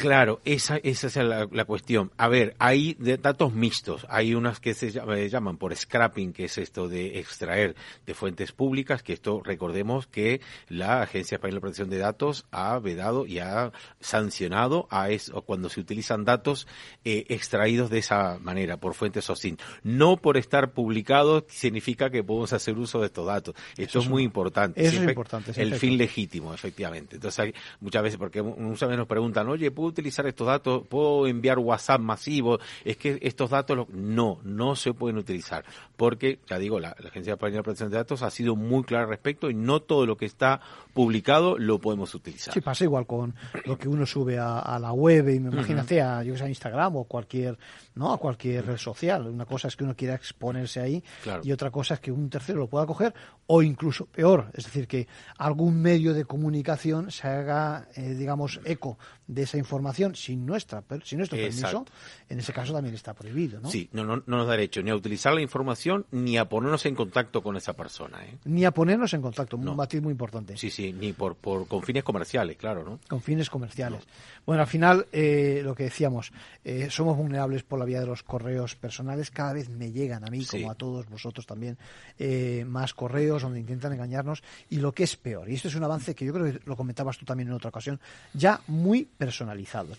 [0.00, 2.10] Claro, esa, esa es la, cuestión.
[2.16, 4.06] A ver, hay datos mixtos.
[4.08, 8.52] Hay unas que se eh, llaman por scrapping, que es esto de extraer de fuentes
[8.52, 13.40] públicas, que esto recordemos que la Agencia Española de Protección de Datos ha vedado y
[13.40, 16.66] ha sancionado a eso cuando se utilizan datos
[17.04, 19.58] eh, extraídos de esa manera, por fuentes OSIN.
[19.82, 23.54] No por estar publicados significa que podemos hacer uso de estos datos.
[23.76, 24.82] Esto es muy importante.
[24.82, 25.52] Eso es importante.
[25.60, 27.16] El fin legítimo, efectivamente.
[27.16, 30.86] Entonces, hay, muchas veces, porque muchas veces nos preguntan, oye, ¿puedo utilizar estos datos?
[30.88, 32.58] ¿Puedo enviar WhatsApp masivo?
[32.84, 35.64] Es que estos datos no, no se pueden utilizar.
[35.96, 39.10] Porque, ya digo, la, Agencia Española de Protección de Datos ha sido muy clara al
[39.10, 40.60] respecto y no todo lo que está
[40.94, 42.54] publicado lo podemos utilizar.
[42.54, 46.22] Sí, pasa igual con lo que uno sube a, la web y me imagínate a,
[46.22, 47.58] yo a Instagram o cualquier,
[47.94, 48.12] ¿no?
[48.12, 49.26] A cualquier red social.
[49.26, 51.02] Una cosa es que uno quiera exponerse ahí
[51.42, 53.14] y otra cosa es que un tercero lo pueda coger
[53.46, 58.98] o incluso peor, es decir, que algún medio de comunicación se haga, eh, digamos, eco
[59.26, 59.79] de esa información
[60.14, 61.84] sin nuestra sin nuestro permiso,
[62.28, 63.70] en ese caso también está prohibido, ¿no?
[63.70, 66.94] Sí, no, no, nos da derecho ni a utilizar la información ni a ponernos en
[66.94, 68.24] contacto con esa persona.
[68.24, 68.38] ¿eh?
[68.44, 70.56] Ni a ponernos en contacto, un matiz muy importante.
[70.56, 73.00] Sí, sí, ni por, por con fines comerciales, claro, ¿no?
[73.08, 74.06] Con fines comerciales.
[74.46, 76.32] Bueno, al final, eh, lo que decíamos,
[76.64, 79.30] eh, somos vulnerables por la vía de los correos personales.
[79.30, 81.78] Cada vez me llegan a mí, como a todos vosotros también,
[82.18, 84.42] eh, más correos donde intentan engañarnos.
[84.68, 86.76] Y lo que es peor, y esto es un avance que yo creo que lo
[86.76, 88.00] comentabas tú también en otra ocasión,
[88.34, 89.04] ya muy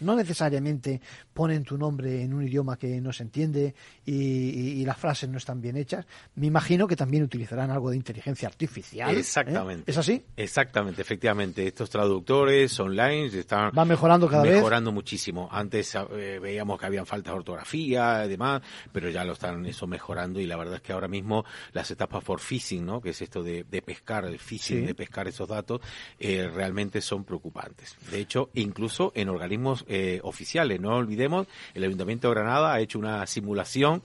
[0.02, 1.02] No necesariamente
[1.34, 3.74] ponen tu nombre en un idioma que no se entiende
[4.06, 6.06] y, las frases no están bien hechas.
[6.36, 9.16] Me imagino que también utilizarán algo de inteligencia artificial.
[9.16, 9.90] Exactamente.
[9.90, 10.24] ¿Es así?
[10.36, 11.68] Exactamente, efectivamente.
[11.68, 13.72] Estos traductores online están...
[13.74, 14.56] Van mejorando cada vez.
[14.56, 15.48] Mejorando muchísimo.
[15.52, 19.88] Antes eh, veíamos que habían faltas de ortografía y demás, pero ya lo están eso
[19.88, 23.02] mejorando y la verdad es que ahora mismo las etapas por phishing, ¿no?
[23.02, 25.82] Que es esto de, pescar, el phishing, de pescar esos datos,
[26.20, 27.96] eh, realmente son preocupantes.
[28.10, 30.80] De hecho, incluso en organismos eh, oficiales.
[30.80, 34.02] No olvidemos, el Ayuntamiento de Granada ha hecho una simulación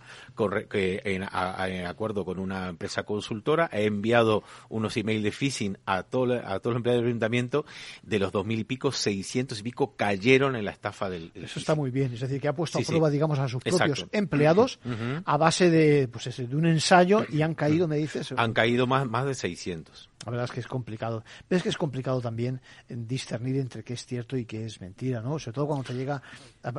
[0.70, 6.34] que en, acuerdo con una empresa consultora ha enviado unos emails de phishing a, todo,
[6.34, 7.64] a todos los empleados del ayuntamiento
[8.02, 11.58] de los dos mil y pico, seiscientos y pico cayeron en la estafa del, Eso
[11.58, 14.80] está muy bien, es decir, que ha puesto a prueba, digamos, a sus propios empleados
[15.24, 18.34] a base de, pues, de un ensayo y han caído, me dices.
[18.36, 20.10] Han caído más, más de 600.
[20.24, 21.22] La verdad es que es complicado.
[21.48, 25.38] Ves que es complicado también discernir entre qué es cierto y qué es mentira, ¿no?
[25.38, 26.20] Sobre todo cuando te llega.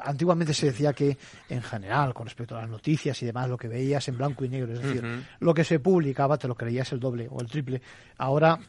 [0.04, 3.68] Antiguamente se decía que, en general, con respecto a las noticias y demás, lo que
[3.68, 5.04] veías en blanco y negro, es decir,
[5.40, 7.82] lo que se publicaba te lo creías el doble o el triple.
[8.18, 8.60] Ahora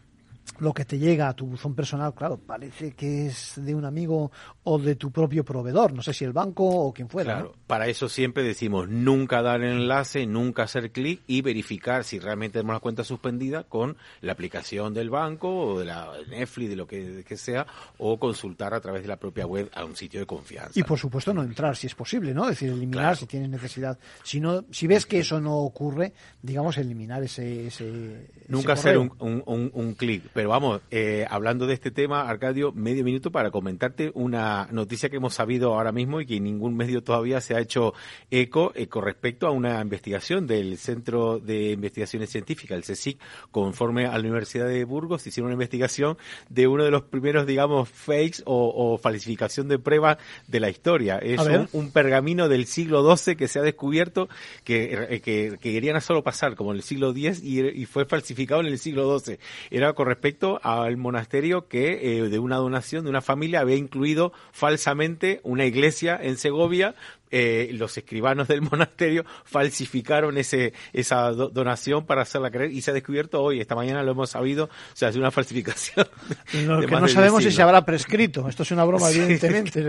[0.60, 4.32] lo que te llega a tu buzón personal, claro, parece que es de un amigo
[4.64, 7.34] o de tu propio proveedor, no sé si el banco o quien fuera.
[7.34, 12.54] Claro, para eso siempre decimos nunca dar enlace, nunca hacer clic y verificar si realmente
[12.54, 16.86] tenemos la cuenta suspendida con la aplicación del banco o de la Netflix, de lo
[16.86, 17.66] que, sea,
[17.98, 20.72] o consultar a través de la propia web a un sitio de confianza.
[20.78, 22.44] Y por supuesto no entrar si es posible, ¿no?
[22.44, 23.98] Es decir, eliminar si tienes necesidad.
[24.24, 26.12] Si, no, si ves que eso no ocurre,
[26.42, 27.68] digamos, eliminar ese...
[27.68, 32.70] ese nunca hacer un, un, un clic pero vamos, eh, hablando de este tema, Arcadio,
[32.70, 37.02] medio minuto para comentarte una noticia que hemos sabido ahora mismo y que ningún medio
[37.02, 37.92] todavía se ha hecho
[38.30, 43.18] eco eh, con respecto a una investigación del Centro de Investigaciones Científicas, el CSIC,
[43.50, 46.16] conforme a la Universidad de Burgos, hicieron una investigación
[46.48, 51.18] de uno de los primeros, digamos, fakes o, falsificación de pruebas de la historia.
[51.18, 51.40] Es
[51.72, 54.28] un, pergamino del siglo XII que se ha descubierto
[54.62, 58.60] que, eh, que, que querían solo pasar como en el siglo X y, fue falsificado
[58.60, 59.40] en el siglo XII.
[59.72, 60.27] Era con respecto
[60.62, 66.18] al monasterio que eh, de una donación de una familia había incluido falsamente una iglesia
[66.20, 66.94] en Segovia
[67.30, 72.94] eh, los escribanos del monasterio falsificaron ese, esa donación para hacerla creer y se ha
[72.94, 76.06] descubierto hoy, esta mañana lo hemos sabido, o sea, es una falsificación.
[76.66, 79.84] Lo que no sabemos si se habrá prescrito, esto es una broma, evidentemente.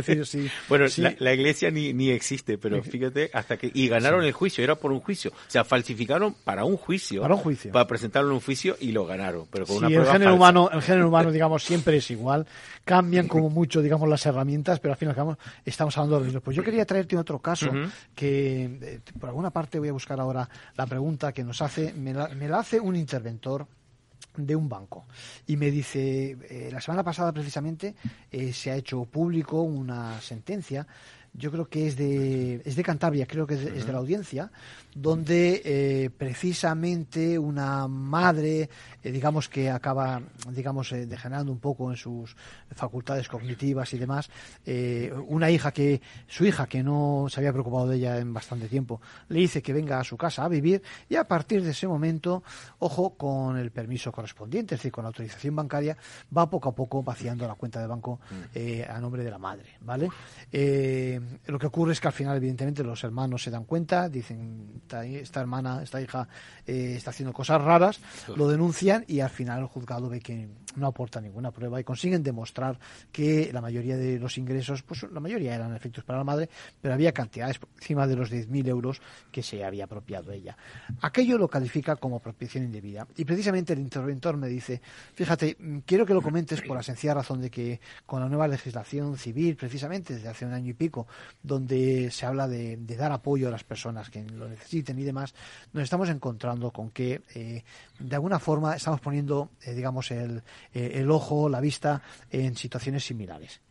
[0.68, 0.86] bueno,
[1.20, 3.72] La, iglesia ni, ni existe, pero fíjate, hasta que.
[3.74, 5.32] Y ganaron el juicio, era por un juicio.
[5.32, 7.22] O sea, falsificaron para un juicio.
[7.22, 7.72] Para un juicio.
[7.72, 10.82] Para presentarlo en un juicio y lo ganaron, pero con una el género humano, el
[10.82, 12.46] género humano, digamos, siempre es igual.
[12.86, 16.20] Cambian como mucho, digamos, las herramientas, pero al fin y al cabo estamos hablando de
[16.22, 16.42] lo mismo.
[16.42, 17.70] Pues yo quería traerte otro caso
[18.16, 22.12] que eh, por alguna parte voy a buscar ahora la pregunta que nos hace, me
[22.12, 23.68] la, hace un interventor
[24.36, 25.06] de un banco
[25.46, 27.94] y me dice eh, la semana pasada precisamente
[28.32, 30.88] eh, se ha hecho público una sentencia
[31.34, 34.52] yo creo que es de, es de Cantabria, creo que es de, la audiencia,
[35.02, 38.70] donde eh, precisamente una madre,
[39.02, 42.36] eh, digamos que acaba, digamos, eh, degenerando un poco en sus
[42.72, 44.30] facultades cognitivas y demás,
[45.28, 49.02] una hija que, su hija que no se había preocupado de ella en bastante tiempo,
[49.30, 52.44] le dice que venga a su casa a vivir y a partir de ese momento,
[52.80, 55.98] ojo, con el permiso correspondiente, es decir, con la autorización bancaria,
[56.36, 58.92] va poco a poco vaciando la cuenta de banco mm.
[58.92, 60.10] a nombre de la madre, ¿vale?
[61.46, 65.40] lo que ocurre es que al final, evidentemente, los hermanos se dan cuenta, dicen, esta,
[65.40, 66.28] hermana, esta hija
[66.66, 68.00] eh, está haciendo cosas raras,
[68.36, 72.24] lo denuncian y al final el juzgado ve que no aporta ninguna prueba y consiguen
[72.24, 72.80] demostrar
[73.12, 76.50] que la mayoría de los ingresos, pues la mayoría eran efectos para la madre,
[76.82, 80.58] pero había cantidades por encima de los 10.000 euros que se había apropiado ella.
[81.02, 84.82] Aquello lo califica como apropiación indebida y precisamente el interventor me dice,
[85.14, 89.18] fíjate, quiero que lo comentes por la sencilla razón de que con la nueva legislación
[89.18, 91.08] civil, precisamente desde hace un año y pico,
[91.42, 94.48] donde se habla de, dar apoyo a las personas que lo
[94.80, 95.34] necesiten y demás,
[95.74, 97.64] nos estamos encontrando con que eh,
[98.00, 100.42] de alguna forma estamos poniendo, eh, digamos, el,
[100.74, 103.62] eh, el, ojo, la vista en situaciones similares.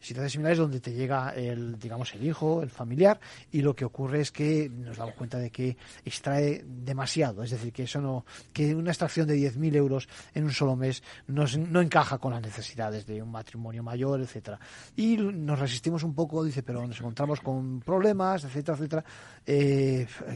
[0.00, 3.20] Situaciones similares donde te llega el, digamos, el hijo, el familiar,
[3.52, 7.72] y lo que ocurre es que nos damos cuenta de que extrae demasiado, es decir,
[7.72, 11.80] que eso no, que una extracción de 10.000 euros en un solo mes no, no
[11.80, 14.58] encaja con las necesidades de un matrimonio mayor, etcétera.
[14.96, 19.04] Y nos resistimos un poco, dice, pero nos encontramos con problemas, etcétera, etcétera.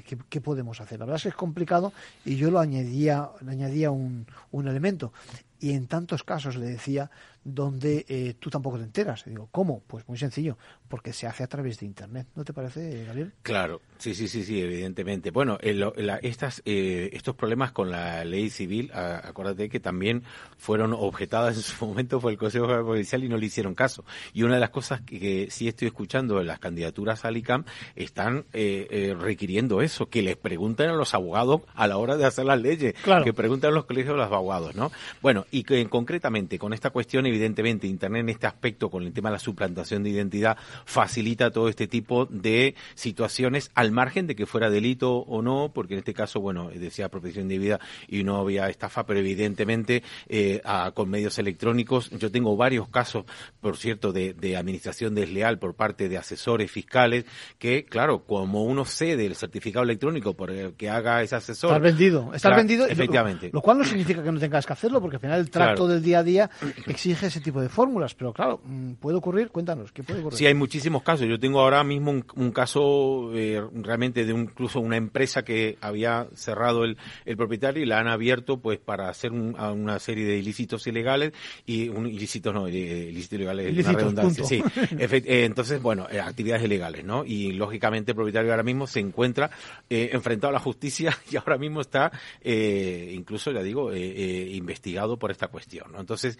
[0.03, 0.99] ¿Qué, podemos hacer?
[0.99, 1.93] La verdad es que es complicado
[2.25, 5.13] y yo lo añadía, le añadía un, un elemento.
[5.59, 7.11] Y en tantos casos le decía
[7.45, 9.25] donde eh, tú tampoco te enteras.
[9.25, 9.83] digo, ¿cómo?
[9.87, 12.29] Pues muy sencillo, porque se hace a través de Internet.
[12.35, 13.33] ¿No te parece, Gabriel?
[13.43, 15.31] Claro, sí, sí, sí, sí, evidentemente.
[15.31, 20.23] Bueno, estas, eh, estos problemas con la ley civil, acuérdate que también
[20.59, 24.05] fueron objetadas en su momento por el Consejo Provincial y no le hicieron caso.
[24.33, 27.65] Y una de las cosas que, sí estoy escuchando en las candidaturas al ICAM
[27.97, 32.45] están eh, requiriendo eso, que les pregunten a los abogados a la hora de hacer
[32.45, 34.93] las leyes, que pregunten a los colegios de los abogados, ¿no?
[35.23, 39.31] Bueno, y que concretamente con esta cuestión evidentemente Internet en este aspecto, con el tema
[39.31, 44.47] de la suplantación de identidad, facilita todo este tipo de situaciones al margen de que
[44.47, 48.37] fuera delito o no, porque en este caso, bueno, decía protección de vida y no
[48.37, 50.61] había estafa, pero evidentemente eh,
[50.95, 53.25] con medios electrónicos, yo tengo varios casos,
[53.61, 57.25] por cierto, de, administración desleal por parte de asesores fiscales,
[57.59, 61.71] que, claro, como uno cede el certificado electrónico por el que haga ese asesor.
[61.71, 62.87] Está vendido, está vendido.
[62.87, 63.51] Efectivamente.
[63.53, 66.03] Lo, cual no significa que no tengas que hacerlo, porque al final el trato del
[66.03, 66.51] día a día
[66.87, 69.49] exige ese tipo de fórmulas, pero claro, mm, ¿puede ocurrir?
[69.51, 70.39] Cuéntanos, ¿qué puede ocurrir?
[70.39, 71.27] Sí, hay muchísimos casos.
[71.27, 76.85] Yo tengo ahora mismo un, caso eh, realmente de incluso una empresa que había cerrado
[76.85, 81.33] el, el, propietario y la han abierto pues para hacer una serie de ilícitos ilegales
[81.67, 84.63] y un ilícitos no, ilícitos ilegales, ilícitos, redundancia, sí.
[85.01, 87.25] Eh, entonces, bueno, eh, actividades ilegales, ¿no?
[87.25, 89.51] Y lógicamente el propietario ahora mismo se encuentra
[89.89, 92.11] enfrentado a la justicia y ahora mismo está
[92.43, 96.01] incluso, ya digo, investigado por esta cuestión, ¿no?
[96.01, 96.39] Entonces,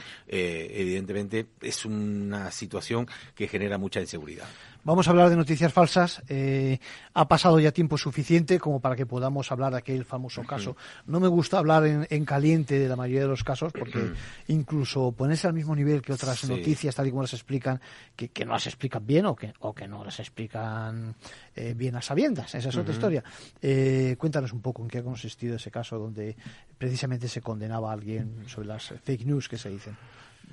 [0.73, 4.47] evidentemente es una situación que genera mucha inseguridad.
[4.83, 6.23] Vamos a hablar de noticias falsas.
[6.29, 6.79] Eh,
[7.13, 10.75] ha pasado ya tiempo suficiente como para que podamos hablar de aquel famoso caso.
[11.07, 14.13] No me gusta hablar en, caliente de la mayoría de los casos porque
[14.49, 17.79] incluso ponerse al mismo nivel que otras noticias, tal y como las explican,
[18.17, 21.15] que, no las explican bien o que, o que no las explican
[21.55, 22.55] eh, bien a sabiendas.
[22.55, 23.23] Esa es otra historia.
[23.61, 26.37] Eh, cuéntanos un poco en qué ha consistido ese caso donde
[26.79, 29.97] precisamente se condenaba a alguien sobre las fake news que se dicen.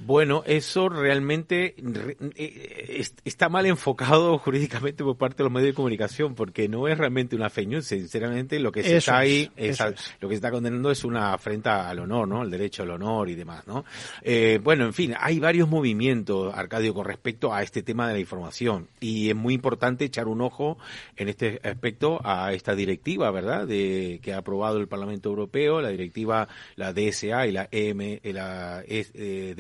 [0.06, 1.76] Bueno, eso realmente
[2.36, 6.98] eh, está mal enfocado jurídicamente por parte de los medios de comunicación, porque no es
[6.98, 7.88] realmente una fe news.
[7.88, 9.50] Sinceramente, lo que se está ahí,
[10.20, 12.44] lo que se está condenando es una afrenta al honor, ¿no?
[12.44, 13.86] El derecho al honor y demás, ¿no?
[14.22, 18.20] Eh, bueno, en fin, hay varios movimientos, Arcadio, con respecto a este tema de la
[18.20, 20.78] información, y es muy importante echar un ojo
[21.16, 23.66] en este aspecto a esta directiva, ¿verdad?
[23.66, 28.84] De que ha aprobado el Parlamento Europeo, la directiva, la DSA y la EM, la
[28.88, 29.56] e,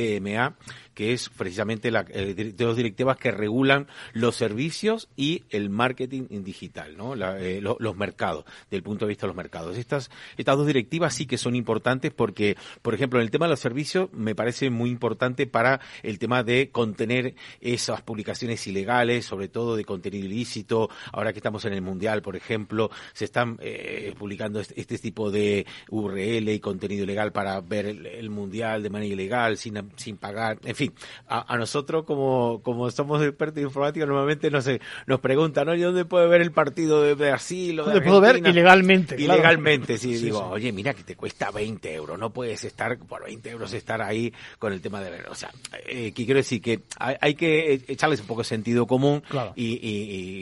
[0.93, 6.97] Que es precisamente la, de dos directivas que regulan los servicios y el marketing digital,
[6.97, 7.13] ¿no?
[7.15, 9.78] Eh, los mercados, del punto de vista de los mercados.
[9.78, 13.51] Estas, estas dos directivas sí que son importantes porque, por ejemplo, en el tema de
[13.51, 19.47] los servicios me parece muy importante para el tema de contener esas publicaciones ilegales, sobre
[19.47, 20.89] todo de contenido ilícito.
[21.11, 25.32] Ahora que estamos en el Mundial, por ejemplo, se están eh, publicando este, este, tipo
[25.32, 30.59] de URL y contenido ilegal para ver el, Mundial de manera ilegal, sin pagar.
[30.63, 30.93] En fin,
[31.28, 34.68] a, nosotros como, como somos expertos en informática normalmente nos,
[35.05, 39.15] nos preguntan, ¿y dónde puede ver el partido de Brasil o de puedo ver ilegalmente.
[39.20, 43.49] Ilegalmente, sí, digo, oye, mira que te cuesta 20 euros, no puedes estar por 20
[43.49, 45.28] euros estar ahí con el tema de ver.
[45.30, 45.51] O sea,
[45.88, 49.24] eh, quiero decir que hay, que echarles un poco de sentido común
[49.55, 49.80] y,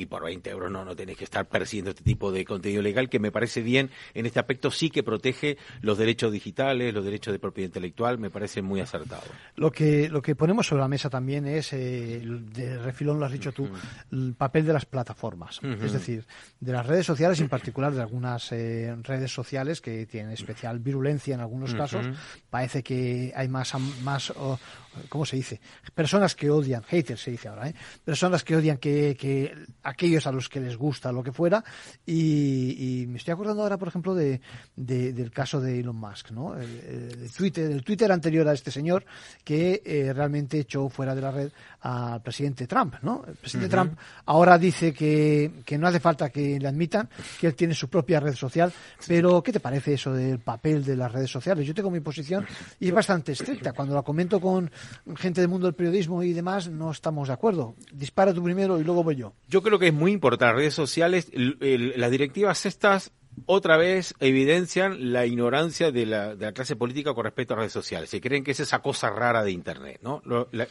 [0.02, 3.10] y, por 20 euros no, no tenés que estar persiguiendo este tipo de contenido legal
[3.10, 7.32] que me parece bien en este aspecto sí que protege los derechos digitales, los derechos
[7.34, 9.24] de propiedad intelectual, me parece muy acertado.
[9.56, 13.32] Lo que, lo que ponemos sobre la mesa también es, eh, de refilón lo has
[13.32, 13.70] dicho tú,
[14.12, 15.60] el papel de las plataformas.
[15.64, 16.26] Es decir,
[16.60, 21.34] de las redes sociales, en particular de algunas eh, redes sociales que tienen especial virulencia
[21.36, 22.06] en algunos casos.
[22.50, 24.34] Parece que hay más, más
[25.10, 25.60] ¿cómo se dice?
[25.94, 27.76] Personas que odian, haters se dice ahora, ¿eh?
[28.04, 29.54] Personas que odian que, que
[29.84, 31.64] aquellos a los que les gusta lo que fuera.
[32.06, 34.42] Y, me estoy acordando ahora, por ejemplo, de,
[34.76, 36.56] del caso de Elon Musk, ¿no?
[36.58, 39.06] El, Twitter, del Twitter anterior a este señor
[39.46, 43.24] que eh, realmente echó fuera de la red al presidente Trump, ¿no?
[43.28, 47.08] El presidente Trump ahora dice que, que no hace falta que le admitan,
[47.40, 48.74] que él tiene su propia red social,
[49.08, 51.68] pero ¿qué te parece eso del papel de las redes sociales?
[51.68, 52.46] Yo tengo mi posición
[52.80, 53.74] y es bastante estricta.
[53.74, 54.72] Cuando la comento con
[55.16, 57.76] gente del mundo del periodismo y demás, no estamos de acuerdo.
[57.94, 59.34] Dispara tú primero y luego voy yo.
[59.48, 60.46] Yo creo que es muy importante.
[60.46, 63.12] Las redes sociales, las directivas estas
[63.46, 67.74] otra vez evidencian la ignorancia de la, de la, clase política con respecto a redes
[67.74, 68.10] sociales.
[68.10, 70.22] Se creen que es esa cosa rara de Internet, ¿no?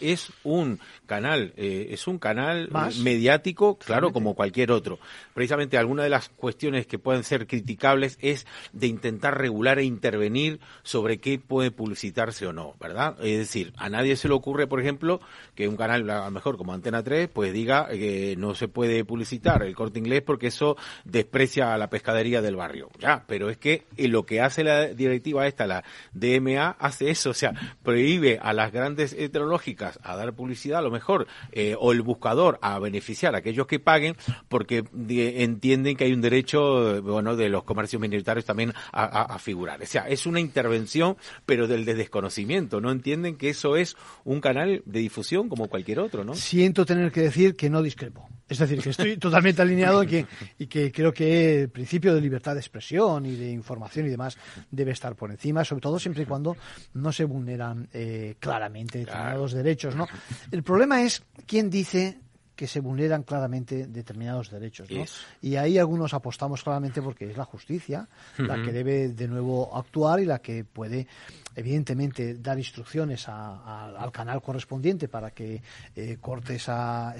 [0.00, 2.70] es un canal, eh, es un canal
[3.02, 4.98] mediático, claro, como cualquier otro.
[5.34, 10.60] Precisamente alguna de las cuestiones que pueden ser criticables es de intentar regular e intervenir
[10.82, 13.16] sobre qué puede publicitarse o no, ¿verdad?
[13.20, 15.20] Es decir, a nadie se le ocurre, por ejemplo,
[15.54, 19.04] que un canal, a lo mejor como Antena 3, pues diga que no se puede
[19.04, 22.90] publicitar el corte inglés porque eso desprecia a la pescadería del barrio.
[22.98, 27.30] Ya, pero es que eh, lo que hace la directiva esta, la DMA, hace eso,
[27.30, 27.52] o sea,
[27.82, 32.58] prohíbe a las grandes tecnológicas a dar publicidad, a lo mejor, eh, o el buscador
[32.62, 34.16] a beneficiar a aquellos que paguen,
[34.48, 39.82] porque entienden que hay un derecho, bueno, de los comercios minoritarios también a, figurar.
[39.82, 42.80] O sea, es una intervención, pero del desconocimiento.
[42.80, 46.34] No entienden que eso es un canal de difusión como cualquier otro, ¿no?
[46.34, 48.28] Siento tener que decir que no discrepo.
[48.48, 50.26] Es decir, que estoy totalmente alineado y que,
[50.58, 54.36] y que creo que el principio de libertad de expresión y de información y demás
[54.70, 56.56] debe estar por encima, sobre todo siempre y cuando
[56.92, 59.96] no se vulneran eh, claramente determinados derechos.
[59.96, 60.06] ¿no?
[60.50, 62.18] El problema es quién dice
[62.54, 64.90] que se vulneran claramente determinados derechos.
[64.90, 65.04] ¿no?
[65.42, 70.20] Y ahí algunos apostamos claramente porque es la justicia la que debe de nuevo actuar
[70.20, 71.06] y la que puede
[71.56, 75.62] evidentemente dar instrucciones al canal correspondiente para que
[75.94, 77.14] eh, corte esa,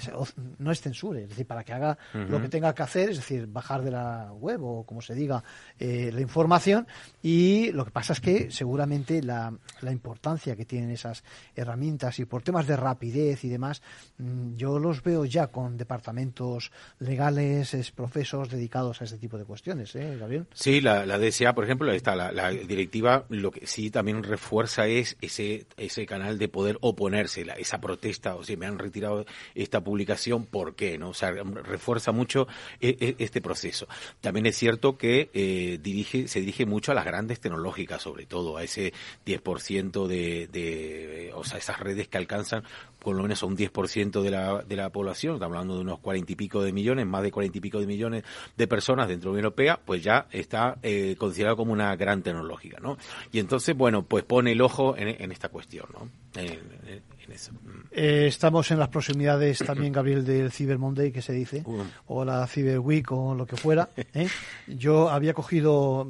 [0.59, 3.47] no es censure, es decir, para que haga lo que tenga que hacer, es decir,
[3.47, 5.43] bajar de la web o como se diga
[5.79, 6.87] eh, la información
[7.23, 11.23] y lo que pasa es que seguramente la, la, importancia que tienen esas
[11.55, 13.83] herramientas y por temas de rapidez y demás,
[14.19, 19.45] mm, yo los veo ya con departamentos legales, es profesos dedicados a este tipo de
[19.45, 20.19] cuestiones, ¿eh?
[20.53, 25.17] Sí, la, la DSA, por ejemplo, está la, directiva, lo que sí también refuerza es
[25.21, 29.83] ese, ese canal de poder oponerse, la, esa protesta, o si me han retirado esta
[29.83, 30.99] publicación, ¿por qué?
[30.99, 31.11] ¿no?
[31.11, 32.47] O sea, refuerza mucho
[32.81, 33.87] e, e, este proceso.
[34.21, 38.57] También es cierto que eh, dirige, se dirige mucho a las grandes tecnológicas, sobre todo,
[38.57, 38.93] a ese
[39.27, 42.65] 10% de, de, o sea, esas redes que alcanzan
[43.05, 45.99] con lo menos a un 10% de la, de la población, estamos hablando de unos
[46.01, 48.25] cuarenta y pico de millones, más de cuarenta y pico de millones
[48.57, 52.23] de personas dentro de la Unión Europea, pues ya está eh, considerado como una gran
[52.23, 52.99] tecnológica, ¿no?
[53.33, 56.09] Y entonces, bueno, pues pone el ojo en, esta cuestión, ¿no?
[56.41, 56.85] En,
[57.33, 57.53] eso.
[57.91, 61.65] Eh, estamos en las proximidades también, Gabriel, del Cyber Monday, que se dice,
[62.07, 63.89] o la Cyber Week o lo que fuera.
[63.97, 64.29] ¿eh?
[64.67, 66.07] Yo había cogido,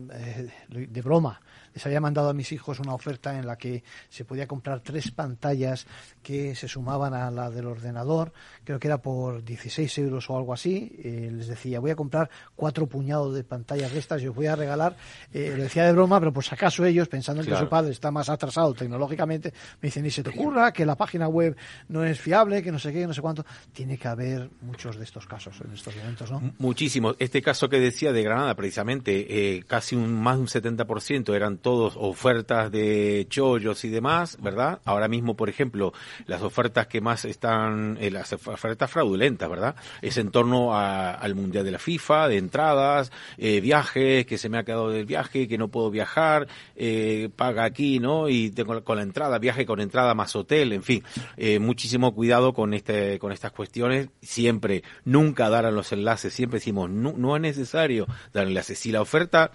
[0.69, 1.41] de broma,
[1.75, 5.11] les había mandado a mis hijos una oferta en la que se podía comprar tres
[5.11, 5.87] pantallas
[6.23, 8.33] que se sumaban a la del ordenador,
[8.65, 10.95] creo que era por 16 euros o algo así.
[10.99, 14.47] Eh, les decía, voy a comprar cuatro puñados de pantallas de estas y os voy
[14.47, 14.97] a regalar.
[15.33, 17.91] Eh, lo decía de broma, pero por si acaso ellos, pensando en que su padre
[17.91, 21.57] está más atrasado tecnológicamente, me dicen, ni se te ocurra que la página web
[21.89, 23.45] no es fiable, que no sé qué, no sé cuánto.
[23.73, 26.55] Tiene que haber muchos de estos casos en estos momentos, ¿no?
[26.59, 27.17] Muchísimos.
[27.19, 31.59] Este caso que decía de Granada, precisamente, eh, casi un más de un 70% eran
[31.65, 34.81] todos ofertas de chollos y demás, ¿verdad?
[34.85, 35.95] Ahora mismo, por ejemplo,
[36.27, 39.75] las ofertas que más están, eh, las ofertas fraudulentas, ¿verdad?
[40.03, 44.59] Es en torno al Mundial de la FIFA, de entradas, eh, viajes, que se me
[44.59, 46.47] ha quedado del viaje, que no puedo viajar,
[46.77, 48.29] eh, paga aquí, ¿no?
[48.29, 51.03] Y tengo con la entrada, viaje con entrada más hotel, en fin,
[51.39, 56.59] eh, muchísimo cuidado con este, con estas cuestiones, siempre, nunca dar a los enlaces, siempre
[56.59, 58.79] decimos, no, no es necesario dar enlaces.
[58.79, 59.51] Si la oferta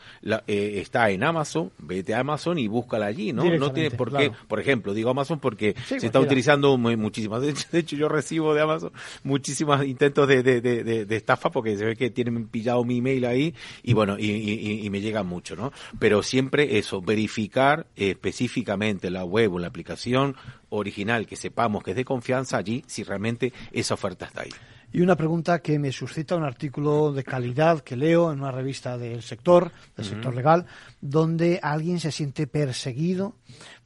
[0.47, 3.43] está en Amazon, vete a Amazon y búscala allí, ¿no?
[3.57, 7.95] No tienes por qué, por ejemplo, digo Amazon porque se está utilizando muchísimas, de hecho,
[7.95, 8.91] yo recibo de Amazon
[9.23, 13.25] muchísimos intentos de, de, de, de, estafa porque se ve que tienen pillado mi email
[13.25, 15.71] ahí y bueno, y, y, y me llega mucho, ¿no?
[15.99, 20.35] Pero siempre eso, verificar específicamente la web o la aplicación
[20.69, 24.51] original que sepamos que es de confianza allí si realmente esa oferta está ahí.
[24.91, 28.97] Y una pregunta que me suscita un artículo de calidad que leo en una revista
[28.97, 30.65] del sector, del sector legal,
[30.99, 33.35] donde alguien se siente perseguido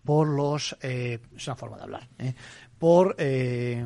[0.04, 2.36] por los, eh, es una forma de hablar, ¿eh?
[2.80, 3.86] por, eh,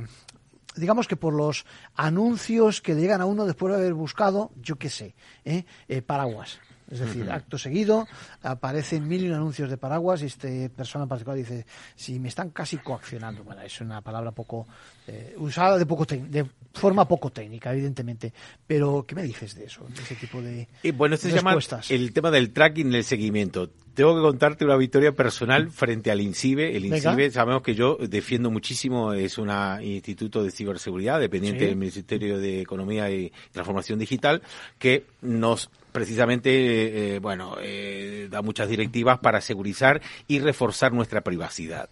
[0.76, 1.66] digamos que por los
[1.96, 5.64] anuncios que le llegan a uno después de haber buscado, yo qué sé, ¿eh?
[6.04, 6.60] paraguas.
[6.90, 8.08] Es decir, acto seguido
[8.42, 11.66] aparecen mil y un anuncios de paraguas y este persona en particular dice,
[11.96, 13.44] si me están casi coaccionando.
[13.44, 14.68] Bueno, es una palabra poco
[15.08, 18.34] eh, usada de poco de forma poco técnica, evidentemente.
[18.66, 19.86] Pero, ¿qué me dices de eso?
[19.90, 21.58] De ese tipo de y Bueno, esto se llama
[21.90, 23.70] el tema del tracking del seguimiento.
[23.98, 26.78] Tengo que contarte una victoria personal frente al INCIBE.
[26.78, 29.50] El INCIBE, sabemos que yo defiendo muchísimo, es un
[29.82, 34.44] instituto de ciberseguridad dependiente del Ministerio de Economía y Transformación Digital,
[34.78, 41.90] que nos precisamente, eh, bueno, eh, da muchas directivas para segurizar y reforzar nuestra privacidad.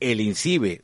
[0.00, 0.80] El INCIBE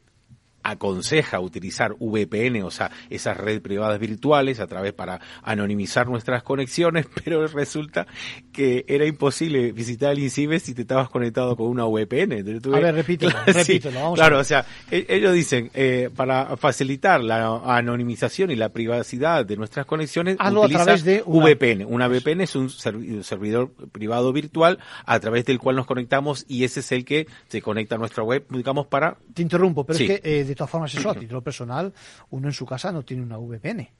[0.70, 7.06] aconseja utilizar VPN, o sea, esas redes privadas virtuales a través para anonimizar nuestras conexiones,
[7.24, 8.06] pero resulta
[8.52, 12.32] que era imposible visitar el INCIBE si te estabas conectado con una VPN.
[12.74, 17.76] a ver, repítelo, repítelo, vamos Claro, o sea, e-, ellos dicen, eh, para facilitar la
[17.76, 21.46] anonimización y la privacidad de nuestras conexiones, Hazlo a través de una...
[21.46, 21.84] VPN.
[21.86, 26.80] Una VPN es un servidor privado virtual a través del cual nos conectamos y ese
[26.80, 29.16] es el que se conecta a nuestra web, digamos, para...
[29.32, 31.92] Te interrumpo, pero es que eh, de todas formas eso a título personal,
[32.30, 33.90] uno en su casa no tiene una VPN.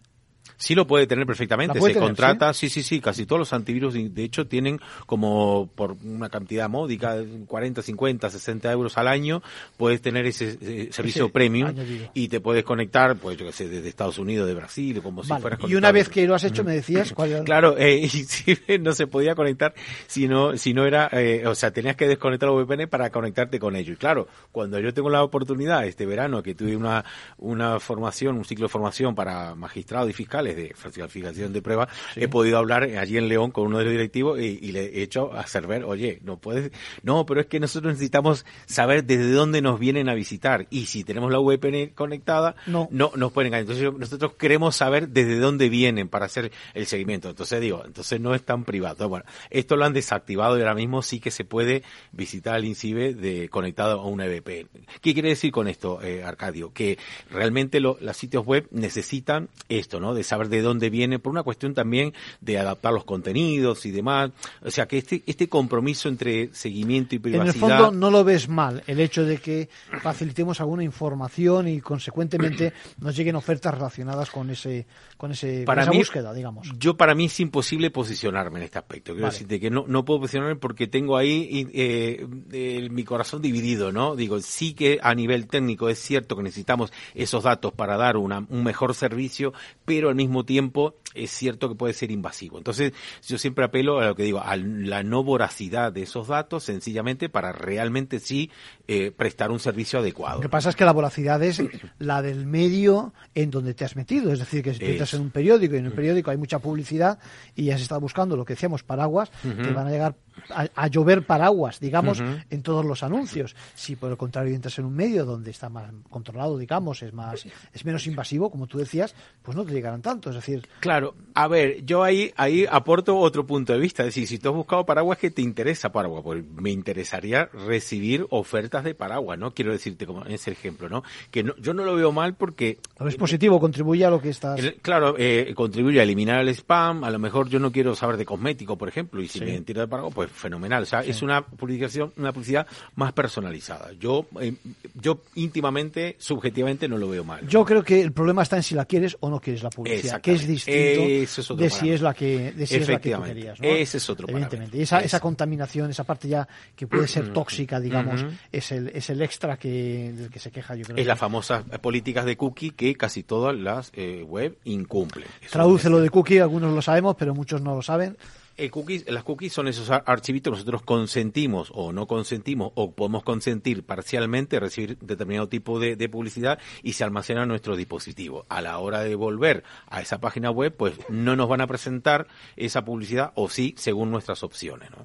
[0.56, 2.68] Sí lo puede tener perfectamente, se contrata, ¿sí?
[2.68, 2.82] ¿sí?
[2.82, 7.16] sí, casi todos los antivirus de hecho tienen como por una cantidad módica,
[7.46, 9.42] 40, 50, 60 euros al año,
[9.76, 11.74] puedes tener ese, eh, servicio premium
[12.14, 15.32] y te puedes conectar, pues yo que sé, desde Estados Unidos, de Brasil, como si
[15.40, 18.58] fueras Y una vez que lo has hecho me decías cuál Claro, eh, y si,
[18.80, 19.74] no se podía conectar
[20.06, 23.58] si no, si no era, eh, o sea, tenías que desconectar la VPN para conectarte
[23.58, 23.94] con ellos.
[23.94, 27.04] Y claro, cuando yo tengo la oportunidad este verano que tuve una,
[27.38, 32.28] una formación, un ciclo de formación para magistrado y fiscal, de falsificación de pruebas, he
[32.28, 35.66] podido hablar allí en León con uno de los directivos y, le he hecho hacer
[35.66, 36.72] ver, oye, no puedes,
[37.02, 41.04] no, pero es que nosotros necesitamos saber desde dónde nos vienen a visitar y si
[41.04, 43.70] tenemos la VPN conectada, no, no nos pueden engañar.
[43.70, 47.30] Entonces nosotros queremos saber desde dónde vienen para hacer el seguimiento.
[47.30, 49.08] Entonces digo, entonces no es tan privado.
[49.08, 51.82] Bueno, esto lo han desactivado y ahora mismo sí que se puede
[52.12, 54.68] visitar al INCIBE de, conectado a una VPN.
[55.00, 56.72] ¿Qué quiere decir con esto, eh, Arcadio?
[56.72, 56.98] Que
[57.30, 60.14] realmente los sitios web necesitan esto, ¿no?
[60.14, 64.30] De saber de dónde viene, por una cuestión también de adaptar los contenidos y demás.
[64.62, 67.54] O sea, que este, este compromiso entre seguimiento y privacidad...
[67.54, 69.68] En el fondo no lo ves mal, el hecho de que
[70.02, 75.90] facilitemos alguna información y consecuentemente nos lleguen ofertas relacionadas con ese con, ese, para esa
[75.90, 76.70] mí, búsqueda, digamos.
[76.78, 79.12] Yo para mí es imposible posicionarme en este aspecto.
[79.12, 84.14] Quiero decirte que no, no puedo posicionarme porque tengo ahí eh, mi corazón dividido, ¿no?
[84.14, 88.44] Digo, sí que a nivel técnico es cierto que necesitamos esos datos para dar una,
[88.48, 89.52] un mejor servicio,
[89.84, 92.58] pero al mismo tiempo es cierto que puede ser invasivo.
[92.58, 92.92] Entonces,
[93.26, 97.28] yo siempre apelo a lo que digo, a la no voracidad de esos datos, sencillamente
[97.28, 98.50] para realmente sí
[98.88, 100.36] eh, prestar un servicio adecuado.
[100.36, 101.60] Lo que pasa es que la voracidad es
[101.98, 104.32] la del medio en donde te has metido.
[104.32, 106.58] Es decir, que si tú entras en un periódico y en un periódico hay mucha
[106.58, 107.18] publicidad
[107.54, 110.14] y se está buscando lo que decíamos, paraguas, te van a llegar
[110.50, 113.56] a, llover paraguas, digamos, en todos los anuncios.
[113.74, 117.46] Si por el contrario entras en un medio donde está más controlado, digamos, es más
[117.72, 120.30] es menos invasivo, como tú decías, pues no te llegarán tanto.
[120.30, 124.02] Es decir, claro, a ver, yo ahí ahí aporto otro punto de vista.
[124.02, 128.26] Es decir, si tú has buscado paraguas que te interesa paraguas, pues me interesaría recibir
[128.30, 129.52] ofertas de paraguas, ¿no?
[129.52, 131.02] Quiero decirte como ese ejemplo, ¿no?
[131.30, 134.60] Que no, yo no lo veo mal porque es positivo, contribuye a lo que estás.
[134.82, 137.04] claro, eh, contribuye a eliminar el spam.
[137.04, 139.80] A lo mejor yo no quiero saber de cosmético, por ejemplo, y si me entero
[139.80, 140.82] de paraguas, pues fenomenal.
[140.82, 143.92] O sea, es una publicación, una publicidad más personalizada.
[143.98, 144.54] Yo, eh,
[144.94, 147.46] yo íntimamente, subjetivamente, no lo veo mal.
[147.46, 150.20] Yo creo que el problema está en si la quieres o no quieres la publicidad,
[150.20, 153.60] que es distinto de si es la que, de si es la que tú querías.
[153.60, 153.68] ¿no?
[153.68, 154.78] Ese es otro Evidentemente.
[154.78, 159.10] Y esa, esa contaminación, esa parte ya que puede ser tóxica, digamos, es el es
[159.10, 160.74] el extra que del que se queja.
[160.74, 160.96] Yo creo.
[160.96, 165.28] Es las famosas políticas de cookie que casi todas las eh, web incumplen.
[165.50, 168.16] Traduce lo de cookie, algunos lo sabemos, pero muchos no lo saben.
[168.58, 173.22] Eh, cookies, las cookies son esos archivitos que nosotros consentimos o no consentimos o podemos
[173.22, 178.46] consentir parcialmente recibir determinado tipo de, publicidad y se almacena en nuestro dispositivo.
[178.48, 182.28] A la hora de volver a esa página web, pues no nos van a presentar
[182.56, 184.90] esa publicidad o sí, según nuestras opciones.
[184.90, 185.04] ¿no?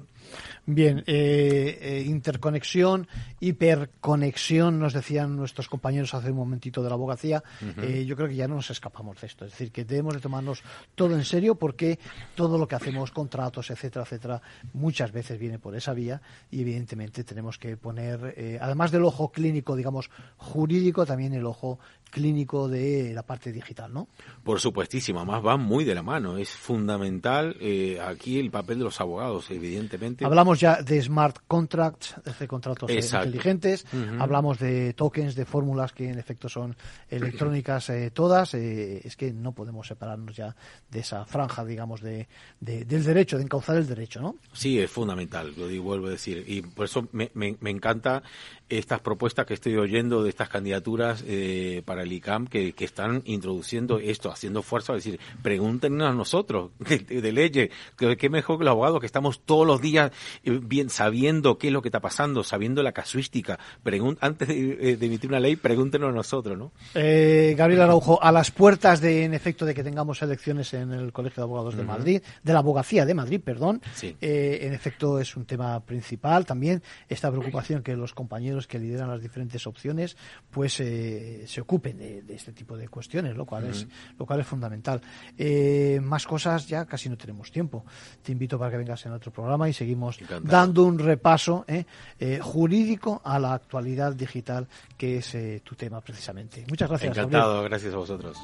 [0.64, 3.08] Bien, eh, eh, interconexión,
[3.40, 7.42] hiperconexión, nos decían nuestros compañeros hace un momentito de la abogacía.
[7.78, 9.44] Eh, yo creo que ya no nos escapamos de esto.
[9.44, 10.62] Es decir, que debemos de tomarnos
[10.94, 11.98] todo en serio porque
[12.36, 17.24] todo lo que hacemos, contratos, etcétera, etcétera, muchas veces viene por esa vía y evidentemente
[17.24, 21.80] tenemos que poner, además del ojo clínico, digamos, jurídico, también el ojo
[22.10, 24.08] clínico de la parte digital, ¿no?
[24.44, 26.36] Por supuestísimo, además va muy de la mano.
[26.36, 27.56] Es fundamental
[28.06, 30.21] aquí el papel de los abogados, evidentemente.
[30.24, 33.84] Hablamos ya de smart contracts, de contratos inteligentes,
[34.18, 36.76] hablamos de tokens, de fórmulas que en efecto son
[37.08, 38.54] electrónicas eh, todas.
[38.54, 40.54] Eh, es que no podemos separarnos ya
[40.90, 42.28] de esa franja, digamos, de,
[42.60, 44.36] del derecho, de encauzar el derecho, ¿no?
[44.52, 46.44] Sí, es fundamental, lo digo, vuelvo a decir.
[46.46, 48.22] Y por eso me, me, me encanta
[48.78, 53.22] estas propuestas que estoy oyendo de estas candidaturas eh, para el ICAM que, que, están
[53.24, 58.64] introduciendo esto, haciendo fuerza, a decir, pregúntenos a nosotros de, de leyes, que, mejor que
[58.64, 60.10] los abogados que estamos todos los días
[60.44, 63.58] eh, bien sabiendo qué es lo que está pasando, sabiendo la casuística.
[64.20, 66.72] antes de, emitir una ley, pregúntenos a nosotros, ¿no?
[66.94, 71.12] Eh, Gabriel Araujo, a las puertas de, en efecto, de que tengamos elecciones en el
[71.12, 75.36] Colegio de Abogados de Madrid, de la Abogacía de Madrid, perdón, eh, en efecto es
[75.36, 80.16] un tema principal también esta preocupación que los compañeros que lideran las diferentes opciones
[80.50, 83.86] pues eh, se ocupen de, este tipo de cuestiones, lo cual es
[84.18, 85.00] lo cual es fundamental.
[85.36, 87.84] Eh, más cosas ya casi no tenemos tiempo.
[88.22, 93.20] Te invito para que vengas en otro programa y seguimos dando un repaso eh, jurídico
[93.24, 96.64] a la actualidad digital que es tu tema precisamente.
[96.68, 97.16] Muchas gracias.
[97.16, 98.38] Encantado, gracias a vosotros.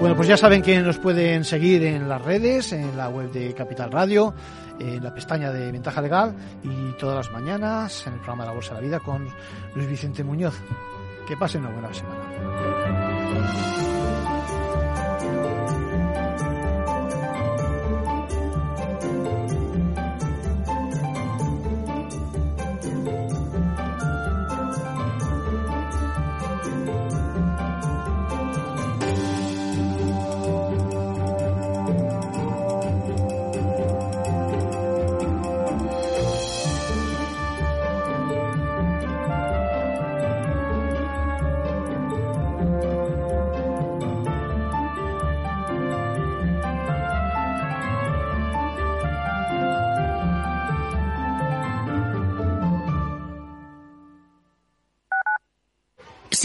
[0.00, 3.54] Bueno, pues ya saben que nos pueden seguir en las redes, en la web de
[3.54, 4.34] Capital Radio,
[4.78, 8.54] en la pestaña de Ventaja Legal y todas las mañanas en el programa de la
[8.54, 9.26] Bolsa de la Vida con
[9.74, 10.54] Luis Vicente Muñoz.
[11.26, 13.85] Que pasen una buena semana.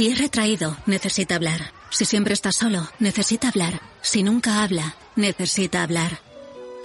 [0.01, 1.73] Si es retraído, necesita hablar.
[1.91, 3.83] Si siempre está solo, necesita hablar.
[4.01, 6.21] Si nunca habla, necesita hablar.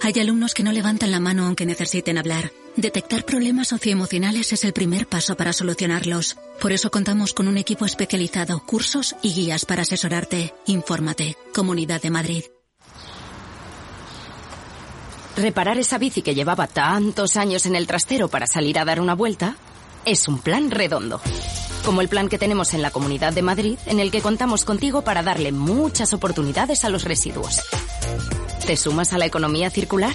[0.03, 2.51] Hay alumnos que no levantan la mano aunque necesiten hablar.
[2.75, 6.37] Detectar problemas socioemocionales es el primer paso para solucionarlos.
[6.61, 10.53] Por eso contamos con un equipo especializado, cursos y guías para asesorarte.
[10.67, 11.37] Infórmate.
[11.55, 12.43] Comunidad de Madrid.
[15.35, 19.15] Reparar esa bici que llevaba tantos años en el trastero para salir a dar una
[19.15, 19.55] vuelta
[20.05, 21.19] es un plan redondo
[21.87, 25.03] como el plan que tenemos en la Comunidad de Madrid, en el que contamos contigo
[25.05, 27.61] para darle muchas oportunidades a los residuos.
[28.65, 30.13] ¿Te sumas a la economía circular?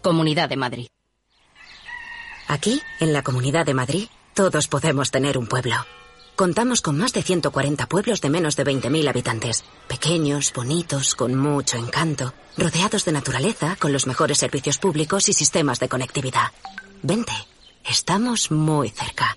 [0.00, 0.86] Comunidad de Madrid.
[2.48, 5.76] Aquí, en la Comunidad de Madrid, todos podemos tener un pueblo.
[6.36, 9.62] Contamos con más de 140 pueblos de menos de 20.000 habitantes.
[9.88, 15.80] Pequeños, bonitos, con mucho encanto, rodeados de naturaleza, con los mejores servicios públicos y sistemas
[15.80, 16.50] de conectividad.
[17.02, 17.34] Vente,
[17.84, 19.36] estamos muy cerca.